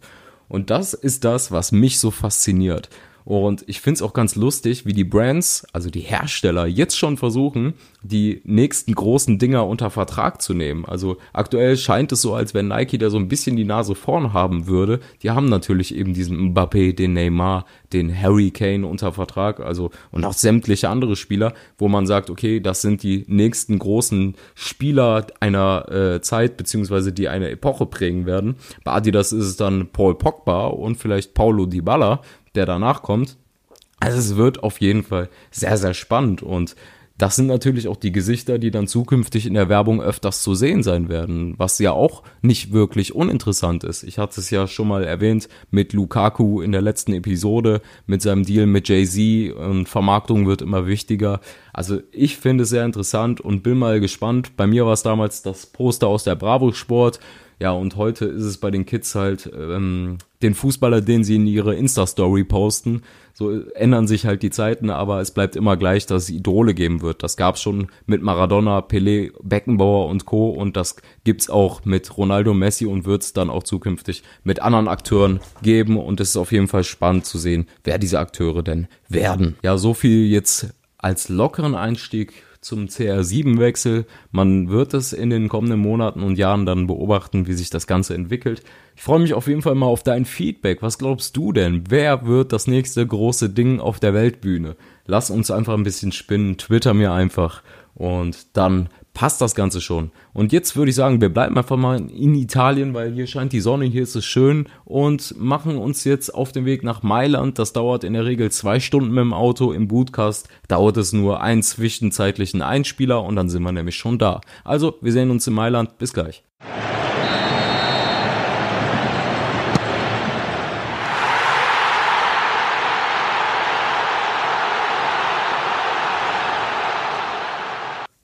Und 0.48 0.70
das 0.70 0.94
ist 0.94 1.24
das, 1.24 1.50
was 1.50 1.72
mich 1.72 1.98
so 1.98 2.10
fasziniert. 2.10 2.90
Und 3.24 3.64
ich 3.66 3.80
finde 3.80 3.96
es 3.96 4.02
auch 4.02 4.12
ganz 4.12 4.36
lustig, 4.36 4.86
wie 4.86 4.92
die 4.92 5.04
Brands, 5.04 5.66
also 5.72 5.90
die 5.90 6.00
Hersteller, 6.00 6.66
jetzt 6.66 6.98
schon 6.98 7.16
versuchen, 7.16 7.74
die 8.02 8.40
nächsten 8.44 8.94
großen 8.94 9.38
Dinger 9.38 9.66
unter 9.66 9.90
Vertrag 9.90 10.40
zu 10.40 10.54
nehmen. 10.54 10.84
Also 10.84 11.18
aktuell 11.32 11.76
scheint 11.76 12.12
es 12.12 12.22
so, 12.22 12.34
als 12.34 12.54
wenn 12.54 12.68
Nike 12.68 12.98
da 12.98 13.10
so 13.10 13.18
ein 13.18 13.28
bisschen 13.28 13.56
die 13.56 13.64
Nase 13.64 13.94
vorn 13.94 14.32
haben 14.32 14.66
würde. 14.66 15.00
Die 15.22 15.30
haben 15.30 15.48
natürlich 15.48 15.94
eben 15.94 16.14
diesen 16.14 16.54
Mbappé, 16.54 16.94
den 16.94 17.12
Neymar, 17.12 17.66
den 17.92 18.16
Harry 18.16 18.50
Kane 18.50 18.86
unter 18.86 19.12
Vertrag, 19.12 19.60
also 19.60 19.90
und 20.12 20.24
auch 20.24 20.32
sämtliche 20.32 20.88
andere 20.88 21.16
Spieler, 21.16 21.52
wo 21.78 21.88
man 21.88 22.06
sagt, 22.06 22.30
okay, 22.30 22.60
das 22.60 22.82
sind 22.82 23.02
die 23.02 23.24
nächsten 23.26 23.78
großen 23.78 24.34
Spieler 24.54 25.26
einer 25.40 25.90
äh, 25.90 26.20
Zeit, 26.20 26.56
beziehungsweise 26.56 27.12
die 27.12 27.28
eine 27.28 27.50
Epoche 27.50 27.86
prägen 27.86 28.26
werden. 28.26 28.56
Bei 28.84 28.92
Adidas 28.92 29.32
ist 29.32 29.44
es 29.44 29.56
dann 29.56 29.88
Paul 29.92 30.16
Pogba 30.16 30.68
und 30.68 30.96
vielleicht 30.96 31.34
Paulo 31.34 31.66
Dybala, 31.66 32.22
der 32.54 32.66
danach 32.66 33.02
kommt. 33.02 33.36
Also 34.00 34.18
es 34.18 34.36
wird 34.36 34.62
auf 34.62 34.80
jeden 34.80 35.02
Fall 35.02 35.28
sehr, 35.50 35.76
sehr 35.76 35.94
spannend 35.94 36.42
und 36.42 36.74
das 37.20 37.36
sind 37.36 37.48
natürlich 37.48 37.86
auch 37.86 37.96
die 37.96 38.12
Gesichter, 38.12 38.58
die 38.58 38.70
dann 38.70 38.86
zukünftig 38.86 39.44
in 39.44 39.52
der 39.52 39.68
Werbung 39.68 40.00
öfters 40.00 40.42
zu 40.42 40.54
sehen 40.54 40.82
sein 40.82 41.10
werden, 41.10 41.54
was 41.58 41.78
ja 41.78 41.92
auch 41.92 42.22
nicht 42.40 42.72
wirklich 42.72 43.14
uninteressant 43.14 43.84
ist. 43.84 44.04
Ich 44.04 44.16
hatte 44.16 44.40
es 44.40 44.48
ja 44.48 44.66
schon 44.66 44.88
mal 44.88 45.04
erwähnt 45.04 45.50
mit 45.70 45.92
Lukaku 45.92 46.62
in 46.62 46.72
der 46.72 46.80
letzten 46.80 47.12
Episode, 47.12 47.82
mit 48.06 48.22
seinem 48.22 48.44
Deal 48.44 48.64
mit 48.64 48.88
Jay-Z 48.88 49.54
und 49.54 49.86
Vermarktung 49.86 50.46
wird 50.46 50.62
immer 50.62 50.86
wichtiger. 50.86 51.40
Also 51.74 52.00
ich 52.10 52.38
finde 52.38 52.64
es 52.64 52.70
sehr 52.70 52.86
interessant 52.86 53.42
und 53.42 53.62
bin 53.62 53.76
mal 53.76 54.00
gespannt. 54.00 54.56
Bei 54.56 54.66
mir 54.66 54.86
war 54.86 54.94
es 54.94 55.02
damals 55.02 55.42
das 55.42 55.66
Poster 55.66 56.06
aus 56.06 56.24
der 56.24 56.36
Bravo 56.36 56.72
Sport 56.72 57.20
ja, 57.60 57.72
und 57.72 57.96
heute 57.96 58.24
ist 58.24 58.44
es 58.44 58.56
bei 58.56 58.70
den 58.70 58.86
Kids 58.86 59.14
halt 59.14 59.50
ähm, 59.54 60.16
den 60.40 60.54
Fußballer, 60.54 61.02
den 61.02 61.24
sie 61.24 61.36
in 61.36 61.46
ihre 61.46 61.74
Insta-Story 61.74 62.44
posten. 62.44 63.02
So 63.34 63.60
ändern 63.74 64.06
sich 64.06 64.24
halt 64.24 64.42
die 64.42 64.48
Zeiten, 64.48 64.88
aber 64.88 65.20
es 65.20 65.30
bleibt 65.30 65.56
immer 65.56 65.76
gleich, 65.76 66.06
dass 66.06 66.24
es 66.24 66.30
Idole 66.30 66.72
geben 66.72 67.02
wird. 67.02 67.22
Das 67.22 67.36
gab's 67.36 67.60
schon 67.60 67.88
mit 68.06 68.22
Maradona, 68.22 68.78
Pelé, 68.78 69.32
Beckenbauer 69.42 70.08
und 70.08 70.24
Co. 70.24 70.48
Und 70.48 70.78
das 70.78 70.96
gibt's 71.24 71.50
auch 71.50 71.84
mit 71.84 72.16
Ronaldo, 72.16 72.54
Messi 72.54 72.86
und 72.86 73.04
wird's 73.04 73.34
dann 73.34 73.50
auch 73.50 73.62
zukünftig 73.62 74.22
mit 74.42 74.62
anderen 74.62 74.88
Akteuren 74.88 75.40
geben. 75.62 75.98
Und 75.98 76.18
es 76.20 76.30
ist 76.30 76.36
auf 76.38 76.52
jeden 76.52 76.68
Fall 76.68 76.84
spannend 76.84 77.26
zu 77.26 77.36
sehen, 77.36 77.66
wer 77.84 77.98
diese 77.98 78.20
Akteure 78.20 78.62
denn 78.62 78.88
werden. 79.10 79.56
Ja, 79.62 79.76
so 79.76 79.92
viel 79.92 80.26
jetzt 80.30 80.72
als 80.96 81.28
lockeren 81.28 81.74
Einstieg 81.74 82.42
zum 82.60 82.86
CR7-Wechsel. 82.86 84.04
Man 84.30 84.68
wird 84.68 84.92
es 84.94 85.12
in 85.12 85.30
den 85.30 85.48
kommenden 85.48 85.80
Monaten 85.80 86.22
und 86.22 86.36
Jahren 86.36 86.66
dann 86.66 86.86
beobachten, 86.86 87.46
wie 87.46 87.54
sich 87.54 87.70
das 87.70 87.86
Ganze 87.86 88.14
entwickelt. 88.14 88.62
Ich 88.96 89.02
freue 89.02 89.20
mich 89.20 89.34
auf 89.34 89.46
jeden 89.46 89.62
Fall 89.62 89.74
mal 89.74 89.86
auf 89.86 90.02
dein 90.02 90.26
Feedback. 90.26 90.82
Was 90.82 90.98
glaubst 90.98 91.36
du 91.36 91.52
denn? 91.52 91.84
Wer 91.88 92.26
wird 92.26 92.52
das 92.52 92.66
nächste 92.66 93.06
große 93.06 93.48
Ding 93.50 93.80
auf 93.80 93.98
der 93.98 94.12
Weltbühne? 94.12 94.76
Lass 95.06 95.30
uns 95.30 95.50
einfach 95.50 95.74
ein 95.74 95.84
bisschen 95.84 96.12
spinnen, 96.12 96.58
twitter 96.58 96.92
mir 96.92 97.12
einfach 97.12 97.62
und 97.94 98.56
dann 98.56 98.88
passt 99.14 99.40
das 99.40 99.54
Ganze 99.54 99.80
schon. 99.80 100.10
Und 100.32 100.52
jetzt 100.52 100.76
würde 100.76 100.90
ich 100.90 100.96
sagen, 100.96 101.20
wir 101.20 101.28
bleiben 101.28 101.56
einfach 101.58 101.76
mal 101.76 102.00
in 102.10 102.34
Italien, 102.34 102.94
weil 102.94 103.12
hier 103.12 103.26
scheint 103.26 103.52
die 103.52 103.60
Sonne, 103.60 103.86
hier 103.86 104.02
ist 104.02 104.14
es 104.14 104.24
schön 104.24 104.66
und 104.84 105.34
machen 105.38 105.76
uns 105.76 106.04
jetzt 106.04 106.34
auf 106.34 106.52
den 106.52 106.64
Weg 106.64 106.84
nach 106.84 107.02
Mailand. 107.02 107.58
Das 107.58 107.72
dauert 107.72 108.04
in 108.04 108.12
der 108.12 108.24
Regel 108.24 108.50
zwei 108.50 108.80
Stunden 108.80 109.10
mit 109.10 109.22
dem 109.22 109.34
Auto. 109.34 109.72
Im 109.72 109.88
Bootcast 109.88 110.48
dauert 110.68 110.96
es 110.96 111.12
nur 111.12 111.40
einen 111.42 111.62
zwischenzeitlichen 111.62 112.62
Einspieler 112.62 113.22
und 113.22 113.36
dann 113.36 113.48
sind 113.48 113.62
wir 113.62 113.72
nämlich 113.72 113.96
schon 113.96 114.18
da. 114.18 114.40
Also, 114.64 114.96
wir 115.00 115.12
sehen 115.12 115.30
uns 115.30 115.46
in 115.46 115.54
Mailand. 115.54 115.98
Bis 115.98 116.12
gleich. 116.12 116.44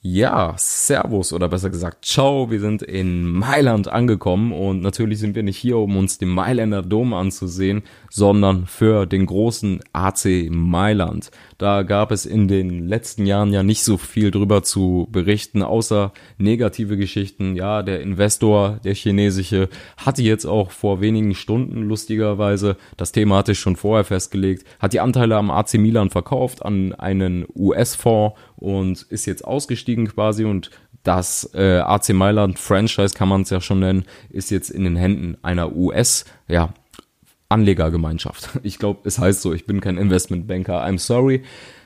Ja, 0.08 0.54
Servus 0.56 1.32
oder 1.32 1.48
besser 1.48 1.68
gesagt 1.68 2.04
Ciao, 2.04 2.48
wir 2.48 2.60
sind 2.60 2.80
in 2.80 3.26
Mailand 3.26 3.88
angekommen 3.88 4.52
und 4.52 4.80
natürlich 4.80 5.18
sind 5.18 5.34
wir 5.34 5.42
nicht 5.42 5.56
hier, 5.56 5.78
um 5.78 5.96
uns 5.96 6.16
den 6.18 6.28
Mailänder 6.28 6.82
Dom 6.82 7.12
anzusehen, 7.12 7.82
sondern 8.08 8.66
für 8.66 9.06
den 9.06 9.26
großen 9.26 9.80
AC 9.92 10.48
Mailand. 10.48 11.32
Da 11.58 11.82
gab 11.82 12.12
es 12.12 12.24
in 12.24 12.46
den 12.46 12.86
letzten 12.86 13.26
Jahren 13.26 13.52
ja 13.52 13.64
nicht 13.64 13.82
so 13.82 13.96
viel 13.96 14.30
drüber 14.30 14.62
zu 14.62 15.08
berichten, 15.10 15.62
außer 15.62 16.12
negative 16.38 16.96
Geschichten. 16.96 17.56
Ja, 17.56 17.82
der 17.82 18.00
Investor, 18.00 18.78
der 18.84 18.94
chinesische, 18.94 19.68
hatte 19.96 20.22
jetzt 20.22 20.44
auch 20.44 20.70
vor 20.70 21.00
wenigen 21.00 21.34
Stunden 21.34 21.82
lustigerweise, 21.82 22.76
das 22.96 23.10
Thema 23.10 23.38
hatte 23.38 23.52
ich 23.52 23.58
schon 23.58 23.74
vorher 23.74 24.04
festgelegt, 24.04 24.64
hat 24.78 24.92
die 24.92 25.00
Anteile 25.00 25.36
am 25.36 25.50
AC 25.50 25.74
Milan 25.74 26.10
verkauft 26.10 26.64
an 26.64 26.92
einen 26.92 27.44
US-Fonds 27.56 28.36
und 28.56 29.02
ist 29.02 29.26
jetzt 29.26 29.44
ausgestiegen 29.44 30.08
quasi 30.08 30.44
und 30.44 30.70
das 31.02 31.50
äh, 31.54 31.78
AC 31.78 32.10
Mailand 32.10 32.58
Franchise 32.58 33.14
kann 33.14 33.28
man 33.28 33.42
es 33.42 33.50
ja 33.50 33.60
schon 33.60 33.80
nennen, 33.80 34.04
ist 34.28 34.50
jetzt 34.50 34.70
in 34.70 34.84
den 34.84 34.96
Händen 34.96 35.36
einer 35.42 35.74
US, 35.76 36.24
ja, 36.48 36.72
Anlegergemeinschaft. 37.48 38.50
Ich 38.62 38.78
glaube, 38.78 39.00
es 39.04 39.18
heißt 39.18 39.40
so, 39.40 39.52
ich 39.52 39.66
bin 39.66 39.80
kein 39.80 39.98
Investmentbanker, 39.98 40.84
I'm 40.84 40.98
sorry. 40.98 41.42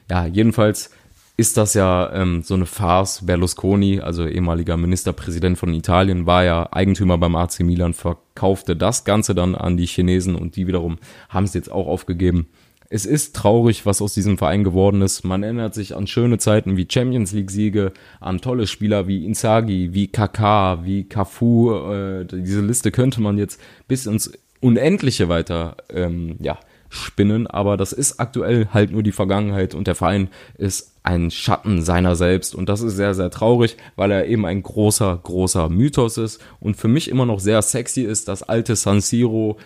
Ja, 0.09 0.27
jedenfalls 0.27 0.91
ist 1.37 1.57
das 1.57 1.75
ja 1.75 2.13
ähm, 2.13 2.43
so 2.43 2.55
eine 2.55 2.67
Farce. 2.67 3.25
Berlusconi, 3.25 4.01
also 4.01 4.27
ehemaliger 4.27 4.77
Ministerpräsident 4.77 5.59
von 5.59 5.73
Italien, 5.73 6.27
war 6.27 6.45
ja 6.45 6.69
Eigentümer 6.73 7.17
beim 7.19 7.35
AC 7.35 7.61
Milan, 7.61 7.95
verkaufte 7.95 8.77
das 8.77 9.05
Ganze 9.05 9.35
dann 9.35 9.55
an 9.55 9.77
die 9.77 9.87
Chinesen 9.87 10.35
und 10.35 10.57
die 10.57 10.67
wiederum 10.67 10.99
haben 11.29 11.45
es 11.45 11.55
jetzt 11.55 11.71
auch 11.71 11.87
aufgegeben. 11.87 12.49
Es 12.93 13.07
ist 13.07 13.37
traurig, 13.37 13.87
was 13.87 14.03
aus 14.03 14.15
diesem 14.15 14.37
Verein 14.37 14.65
geworden 14.65 15.01
ist. 15.01 15.23
Man 15.23 15.45
erinnert 15.45 15.75
sich 15.75 15.95
an 15.95 16.09
schöne 16.09 16.39
Zeiten 16.39 16.77
wie 16.77 16.89
Champions 16.91 17.31
League 17.31 17.53
Siege, 17.53 17.93
an 18.19 18.41
tolle 18.41 18.67
Spieler 18.67 19.07
wie 19.07 19.25
Inzaghi, 19.25 19.91
wie 19.93 20.09
Kaká, 20.09 20.85
wie 20.85 21.05
Cafu. 21.05 21.73
Äh, 21.73 22.25
diese 22.25 22.61
Liste 22.61 22.91
könnte 22.91 23.21
man 23.21 23.39
jetzt 23.39 23.61
bis 23.87 24.07
ins 24.07 24.33
Unendliche 24.59 25.29
weiter 25.29 25.77
ähm, 25.89 26.35
ja, 26.41 26.59
spinnen, 26.89 27.47
aber 27.47 27.77
das 27.77 27.93
ist 27.93 28.19
aktuell 28.19 28.67
halt 28.75 28.91
nur 28.91 29.05
die 29.05 29.13
Vergangenheit 29.13 29.77
und 29.77 29.87
der 29.87 29.95
Verein 29.95 30.29
ist 30.59 30.97
ein 31.05 31.31
Schatten 31.31 31.83
seiner 31.83 32.17
selbst 32.17 32.57
und 32.57 32.69
das 32.69 32.83
ist 32.83 32.97
sehr, 32.97 33.15
sehr 33.15 33.31
traurig, 33.31 33.77
weil 33.95 34.11
er 34.11 34.27
eben 34.27 34.45
ein 34.45 34.65
großer, 34.65 35.19
großer 35.23 35.69
Mythos 35.69 36.19
ist 36.19 36.43
und 36.59 36.77
für 36.77 36.89
mich 36.89 37.09
immer 37.09 37.25
noch 37.25 37.39
sehr 37.39 37.63
sexy 37.63 38.03
ist, 38.03 38.27
das 38.27 38.43
alte 38.43 38.75
San 38.75 39.01
Siro, 39.01 39.57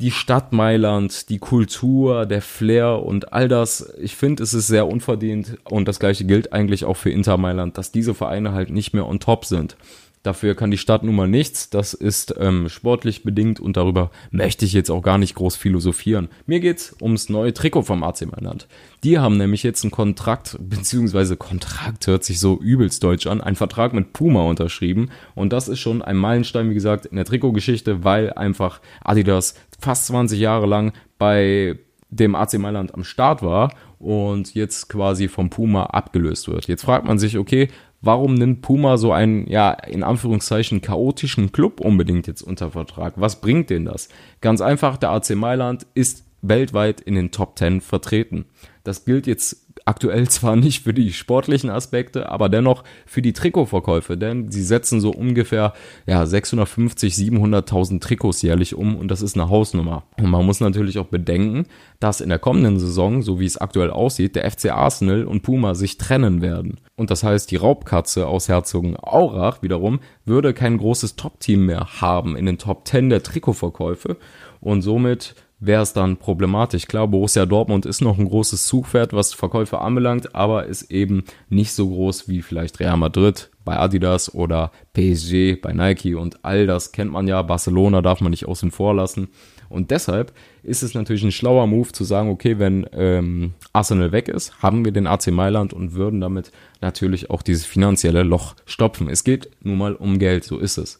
die 0.00 0.10
Stadt 0.10 0.52
Mailand, 0.52 1.28
die 1.28 1.38
Kultur, 1.38 2.24
der 2.24 2.40
Flair 2.40 3.02
und 3.02 3.32
all 3.32 3.48
das. 3.48 3.92
Ich 4.00 4.16
finde, 4.16 4.42
es 4.42 4.54
ist 4.54 4.66
sehr 4.66 4.88
unverdient 4.88 5.58
und 5.64 5.86
das 5.86 6.00
gleiche 6.00 6.24
gilt 6.24 6.52
eigentlich 6.52 6.84
auch 6.84 6.96
für 6.96 7.10
Inter 7.10 7.36
Mailand, 7.36 7.76
dass 7.76 7.92
diese 7.92 8.14
Vereine 8.14 8.52
halt 8.52 8.70
nicht 8.70 8.94
mehr 8.94 9.06
on 9.06 9.20
top 9.20 9.44
sind. 9.44 9.76
Dafür 10.22 10.54
kann 10.54 10.70
die 10.70 10.76
Stadt 10.76 11.02
nun 11.02 11.14
mal 11.16 11.28
nichts. 11.28 11.70
Das 11.70 11.94
ist 11.94 12.34
ähm, 12.38 12.68
sportlich 12.68 13.22
bedingt 13.22 13.58
und 13.58 13.78
darüber 13.78 14.10
möchte 14.30 14.66
ich 14.66 14.74
jetzt 14.74 14.90
auch 14.90 15.00
gar 15.00 15.16
nicht 15.16 15.34
groß 15.34 15.56
philosophieren. 15.56 16.28
Mir 16.44 16.60
geht's 16.60 16.94
ums 17.00 17.30
neue 17.30 17.54
Trikot 17.54 17.82
vom 17.82 18.02
AC 18.02 18.26
Mailand. 18.30 18.68
Die 19.02 19.18
haben 19.18 19.38
nämlich 19.38 19.62
jetzt 19.62 19.82
einen 19.82 19.90
Kontrakt, 19.90 20.58
beziehungsweise 20.60 21.38
Kontrakt 21.38 22.06
hört 22.06 22.24
sich 22.24 22.38
so 22.38 22.60
übelst 22.60 23.02
deutsch 23.02 23.26
an, 23.26 23.40
einen 23.40 23.56
Vertrag 23.56 23.94
mit 23.94 24.12
Puma 24.12 24.42
unterschrieben. 24.42 25.08
Und 25.34 25.54
das 25.54 25.68
ist 25.68 25.78
schon 25.78 26.02
ein 26.02 26.18
Meilenstein, 26.18 26.68
wie 26.68 26.74
gesagt, 26.74 27.06
in 27.06 27.16
der 27.16 27.24
Trikotgeschichte, 27.24 28.04
weil 28.04 28.30
einfach 28.30 28.82
Adidas 29.02 29.54
fast 29.80 30.06
20 30.06 30.38
Jahre 30.38 30.66
lang 30.66 30.92
bei 31.18 31.78
dem 32.10 32.34
AC 32.34 32.58
Mailand 32.58 32.94
am 32.94 33.04
Start 33.04 33.42
war 33.42 33.72
und 33.98 34.54
jetzt 34.54 34.88
quasi 34.88 35.28
vom 35.28 35.50
Puma 35.50 35.84
abgelöst 35.84 36.48
wird. 36.48 36.66
Jetzt 36.66 36.82
fragt 36.82 37.06
man 37.06 37.18
sich, 37.18 37.38
okay, 37.38 37.68
warum 38.00 38.34
nimmt 38.34 38.62
Puma 38.62 38.96
so 38.96 39.12
einen, 39.12 39.46
ja, 39.46 39.70
in 39.70 40.02
Anführungszeichen 40.02 40.80
chaotischen 40.80 41.52
Club 41.52 41.80
unbedingt 41.80 42.26
jetzt 42.26 42.42
unter 42.42 42.72
Vertrag? 42.72 43.14
Was 43.16 43.40
bringt 43.40 43.70
denn 43.70 43.84
das? 43.84 44.08
Ganz 44.40 44.60
einfach, 44.60 44.96
der 44.96 45.10
AC 45.10 45.30
Mailand 45.30 45.86
ist 45.94 46.24
weltweit 46.42 47.00
in 47.00 47.14
den 47.14 47.30
Top 47.30 47.58
10 47.58 47.80
vertreten. 47.80 48.46
Das 48.82 49.04
gilt 49.04 49.26
jetzt 49.26 49.66
aktuell 49.90 50.28
zwar 50.28 50.54
nicht 50.54 50.84
für 50.84 50.94
die 50.94 51.12
sportlichen 51.12 51.68
Aspekte, 51.68 52.28
aber 52.28 52.48
dennoch 52.48 52.84
für 53.06 53.22
die 53.22 53.32
Trikotverkäufe, 53.32 54.16
denn 54.16 54.50
sie 54.50 54.62
setzen 54.62 55.00
so 55.00 55.10
ungefähr 55.10 55.72
ja 56.06 56.24
650, 56.24 57.14
700.000 57.14 58.00
Trikots 58.00 58.40
jährlich 58.40 58.76
um 58.76 58.94
und 58.94 59.10
das 59.10 59.20
ist 59.20 59.36
eine 59.36 59.48
Hausnummer. 59.48 60.04
Und 60.16 60.30
man 60.30 60.46
muss 60.46 60.60
natürlich 60.60 61.00
auch 61.00 61.06
bedenken, 61.06 61.66
dass 61.98 62.20
in 62.20 62.28
der 62.28 62.38
kommenden 62.38 62.78
Saison, 62.78 63.22
so 63.22 63.40
wie 63.40 63.46
es 63.46 63.58
aktuell 63.58 63.90
aussieht, 63.90 64.36
der 64.36 64.48
FC 64.48 64.70
Arsenal 64.70 65.24
und 65.24 65.42
Puma 65.42 65.74
sich 65.74 65.98
trennen 65.98 66.40
werden. 66.40 66.78
Und 66.94 67.10
das 67.10 67.24
heißt, 67.24 67.50
die 67.50 67.56
Raubkatze 67.56 68.28
aus 68.28 68.48
Herzogenaurach 68.48 69.60
wiederum 69.60 69.98
würde 70.24 70.54
kein 70.54 70.78
großes 70.78 71.16
Top-Team 71.16 71.66
mehr 71.66 72.00
haben 72.00 72.36
in 72.36 72.46
den 72.46 72.58
Top 72.58 72.86
10 72.86 73.10
der 73.10 73.24
Trikotverkäufe 73.24 74.18
und 74.60 74.82
somit 74.82 75.34
wäre 75.60 75.82
es 75.82 75.92
dann 75.92 76.16
problematisch. 76.16 76.86
Klar, 76.86 77.06
Borussia 77.06 77.46
Dortmund 77.46 77.86
ist 77.86 78.00
noch 78.00 78.18
ein 78.18 78.28
großes 78.28 78.66
Zugpferd, 78.66 79.12
was 79.12 79.34
Verkäufe 79.34 79.80
anbelangt, 79.80 80.34
aber 80.34 80.66
ist 80.66 80.90
eben 80.90 81.24
nicht 81.48 81.72
so 81.72 81.88
groß 81.88 82.28
wie 82.28 82.42
vielleicht 82.42 82.80
Real 82.80 82.96
Madrid 82.96 83.50
bei 83.64 83.78
Adidas 83.78 84.34
oder 84.34 84.72
PSG 84.94 85.60
bei 85.60 85.72
Nike 85.72 86.14
und 86.14 86.44
all 86.44 86.66
das 86.66 86.92
kennt 86.92 87.12
man 87.12 87.28
ja. 87.28 87.42
Barcelona 87.42 88.00
darf 88.00 88.20
man 88.20 88.30
nicht 88.30 88.48
außen 88.48 88.70
vor 88.70 88.94
lassen. 88.94 89.28
Und 89.68 89.92
deshalb 89.92 90.32
ist 90.64 90.82
es 90.82 90.94
natürlich 90.94 91.22
ein 91.22 91.30
schlauer 91.30 91.68
Move 91.68 91.92
zu 91.92 92.02
sagen, 92.02 92.30
okay, 92.30 92.58
wenn 92.58 92.86
ähm, 92.92 93.54
Arsenal 93.72 94.10
weg 94.10 94.28
ist, 94.28 94.62
haben 94.62 94.84
wir 94.84 94.90
den 94.90 95.06
AC 95.06 95.28
Mailand 95.28 95.72
und 95.72 95.94
würden 95.94 96.20
damit 96.20 96.50
natürlich 96.80 97.30
auch 97.30 97.42
dieses 97.42 97.66
finanzielle 97.66 98.24
Loch 98.24 98.56
stopfen. 98.66 99.08
Es 99.08 99.22
geht 99.22 99.50
nun 99.62 99.78
mal 99.78 99.94
um 99.94 100.18
Geld, 100.18 100.42
so 100.42 100.58
ist 100.58 100.76
es. 100.76 100.98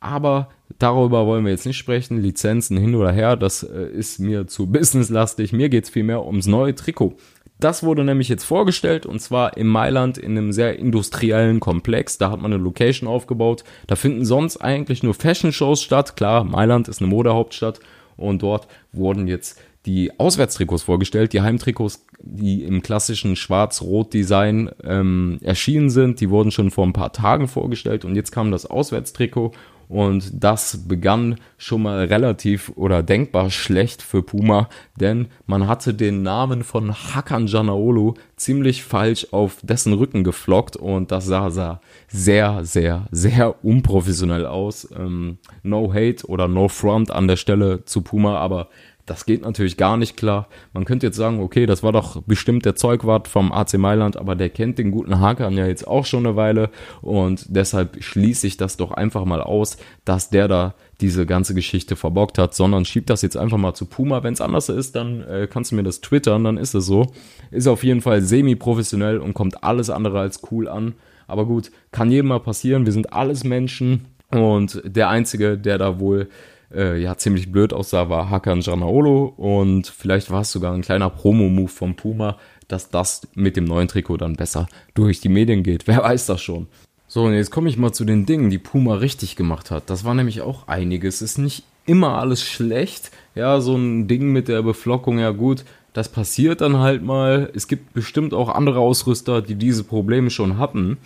Aber 0.00 0.48
darüber 0.78 1.26
wollen 1.26 1.44
wir 1.44 1.52
jetzt 1.52 1.66
nicht 1.66 1.78
sprechen. 1.78 2.20
Lizenzen 2.20 2.76
hin 2.76 2.94
oder 2.94 3.12
her, 3.12 3.36
das 3.36 3.62
äh, 3.62 3.88
ist 3.90 4.18
mir 4.18 4.46
zu 4.46 4.66
businesslastig. 4.66 5.52
Mir 5.52 5.68
geht's 5.68 5.90
vielmehr 5.90 6.24
ums 6.24 6.46
neue 6.46 6.74
Trikot. 6.74 7.16
Das 7.60 7.82
wurde 7.82 8.04
nämlich 8.04 8.28
jetzt 8.28 8.44
vorgestellt 8.44 9.04
und 9.04 9.20
zwar 9.20 9.56
in 9.56 9.66
Mailand 9.66 10.16
in 10.16 10.38
einem 10.38 10.52
sehr 10.52 10.78
industriellen 10.78 11.58
Komplex. 11.58 12.16
Da 12.16 12.30
hat 12.30 12.40
man 12.40 12.52
eine 12.52 12.62
Location 12.62 13.08
aufgebaut. 13.08 13.64
Da 13.88 13.96
finden 13.96 14.24
sonst 14.24 14.58
eigentlich 14.58 15.02
nur 15.02 15.14
Fashion-Shows 15.14 15.82
statt. 15.82 16.16
Klar, 16.16 16.44
Mailand 16.44 16.86
ist 16.86 17.00
eine 17.00 17.10
Modehauptstadt 17.10 17.80
und 18.16 18.42
dort 18.42 18.68
wurden 18.92 19.26
jetzt 19.26 19.60
die 19.86 20.18
Auswärtstrikots 20.18 20.82
vorgestellt, 20.82 21.32
die 21.32 21.40
Heimtrikots, 21.40 22.04
die 22.20 22.62
im 22.62 22.82
klassischen 22.82 23.36
Schwarz-Rot-Design 23.36 24.70
ähm, 24.84 25.38
erschienen 25.42 25.88
sind, 25.88 26.20
die 26.20 26.30
wurden 26.30 26.50
schon 26.50 26.70
vor 26.70 26.84
ein 26.86 26.92
paar 26.92 27.12
Tagen 27.12 27.48
vorgestellt 27.48 28.04
und 28.04 28.14
jetzt 28.14 28.30
kam 28.30 28.50
das 28.50 28.66
Auswärtstrikot 28.66 29.52
und 29.88 30.30
das 30.32 30.86
begann 30.86 31.36
schon 31.56 31.82
mal 31.82 32.04
relativ 32.04 32.72
oder 32.76 33.02
denkbar 33.02 33.50
schlecht 33.50 34.02
für 34.02 34.22
Puma, 34.22 34.68
denn 34.96 35.28
man 35.46 35.66
hatte 35.66 35.94
den 35.94 36.22
Namen 36.22 36.62
von 36.62 36.94
Hakan 36.94 37.46
Janaolu 37.46 38.14
ziemlich 38.36 38.84
falsch 38.84 39.28
auf 39.32 39.58
dessen 39.62 39.94
Rücken 39.94 40.24
geflockt 40.24 40.76
und 40.76 41.10
das 41.10 41.26
sah, 41.26 41.50
sah 41.50 41.80
sehr, 42.06 42.64
sehr, 42.64 43.06
sehr 43.10 43.64
unprofessionell 43.64 44.46
aus. 44.46 44.88
Ähm, 44.96 45.38
no 45.62 45.92
hate 45.92 46.26
oder 46.26 46.48
no 46.48 46.68
front 46.68 47.10
an 47.10 47.26
der 47.26 47.36
Stelle 47.36 47.84
zu 47.84 48.02
Puma, 48.02 48.36
aber 48.38 48.68
das 49.08 49.26
geht 49.26 49.42
natürlich 49.42 49.76
gar 49.76 49.96
nicht 49.96 50.16
klar. 50.16 50.48
Man 50.72 50.84
könnte 50.84 51.06
jetzt 51.06 51.16
sagen, 51.16 51.40
okay, 51.40 51.66
das 51.66 51.82
war 51.82 51.92
doch 51.92 52.22
bestimmt 52.22 52.64
der 52.64 52.76
Zeugwart 52.76 53.28
vom 53.28 53.52
AC 53.52 53.74
Mailand, 53.78 54.16
aber 54.16 54.36
der 54.36 54.50
kennt 54.50 54.78
den 54.78 54.90
guten 54.90 55.20
Hakan 55.20 55.56
ja 55.56 55.66
jetzt 55.66 55.86
auch 55.86 56.04
schon 56.04 56.26
eine 56.26 56.36
Weile 56.36 56.70
und 57.00 57.46
deshalb 57.48 58.02
schließe 58.02 58.46
ich 58.46 58.56
das 58.56 58.76
doch 58.76 58.92
einfach 58.92 59.24
mal 59.24 59.40
aus, 59.40 59.78
dass 60.04 60.30
der 60.30 60.48
da 60.48 60.74
diese 61.00 61.26
ganze 61.26 61.54
Geschichte 61.54 61.96
verbockt 61.96 62.38
hat, 62.38 62.54
sondern 62.54 62.84
schieb 62.84 63.06
das 63.06 63.22
jetzt 63.22 63.36
einfach 63.36 63.58
mal 63.58 63.74
zu 63.74 63.86
Puma. 63.86 64.22
Wenn 64.22 64.34
es 64.34 64.40
anders 64.40 64.68
ist, 64.68 64.96
dann 64.96 65.22
äh, 65.22 65.48
kannst 65.50 65.70
du 65.70 65.76
mir 65.76 65.84
das 65.84 66.00
twittern, 66.00 66.44
dann 66.44 66.56
ist 66.56 66.74
es 66.74 66.86
so. 66.86 67.12
Ist 67.50 67.68
auf 67.68 67.84
jeden 67.84 68.00
Fall 68.00 68.20
semi-professionell 68.20 69.18
und 69.18 69.34
kommt 69.34 69.62
alles 69.62 69.90
andere 69.90 70.20
als 70.20 70.42
cool 70.50 70.68
an. 70.68 70.94
Aber 71.26 71.46
gut, 71.46 71.70
kann 71.92 72.10
jedem 72.10 72.28
mal 72.28 72.40
passieren. 72.40 72.84
Wir 72.84 72.92
sind 72.92 73.12
alles 73.12 73.44
Menschen 73.44 74.06
und 74.30 74.82
der 74.84 75.08
Einzige, 75.08 75.56
der 75.56 75.78
da 75.78 76.00
wohl 76.00 76.28
äh, 76.74 77.00
ja 77.00 77.16
ziemlich 77.16 77.50
blöd 77.50 77.72
aussah, 77.72 78.08
war 78.08 78.30
Hakan 78.30 78.60
Janaolo 78.60 79.26
und 79.36 79.86
vielleicht 79.86 80.30
war 80.30 80.42
es 80.42 80.52
sogar 80.52 80.74
ein 80.74 80.82
kleiner 80.82 81.10
Promo-Move 81.10 81.68
vom 81.68 81.96
Puma, 81.96 82.36
dass 82.68 82.90
das 82.90 83.26
mit 83.34 83.56
dem 83.56 83.64
neuen 83.64 83.88
Trikot 83.88 84.18
dann 84.18 84.36
besser 84.36 84.68
durch 84.94 85.20
die 85.20 85.28
Medien 85.28 85.62
geht. 85.62 85.86
Wer 85.86 86.02
weiß 86.02 86.26
das 86.26 86.40
schon. 86.40 86.66
So, 87.06 87.24
und 87.24 87.32
jetzt 87.32 87.50
komme 87.50 87.70
ich 87.70 87.78
mal 87.78 87.92
zu 87.92 88.04
den 88.04 88.26
Dingen, 88.26 88.50
die 88.50 88.58
Puma 88.58 88.96
richtig 88.96 89.34
gemacht 89.34 89.70
hat. 89.70 89.88
Das 89.88 90.04
war 90.04 90.14
nämlich 90.14 90.42
auch 90.42 90.68
einiges. 90.68 91.22
Ist 91.22 91.38
nicht 91.38 91.64
immer 91.86 92.18
alles 92.18 92.42
schlecht. 92.42 93.10
Ja, 93.34 93.60
so 93.60 93.76
ein 93.76 94.08
Ding 94.08 94.30
mit 94.30 94.48
der 94.48 94.62
Beflockung, 94.62 95.18
ja 95.18 95.30
gut, 95.30 95.64
das 95.94 96.10
passiert 96.10 96.60
dann 96.60 96.76
halt 96.76 97.02
mal. 97.02 97.50
Es 97.54 97.66
gibt 97.66 97.94
bestimmt 97.94 98.34
auch 98.34 98.50
andere 98.50 98.78
Ausrüster, 98.78 99.40
die 99.40 99.54
diese 99.54 99.84
Probleme 99.84 100.28
schon 100.28 100.58
hatten. 100.58 100.98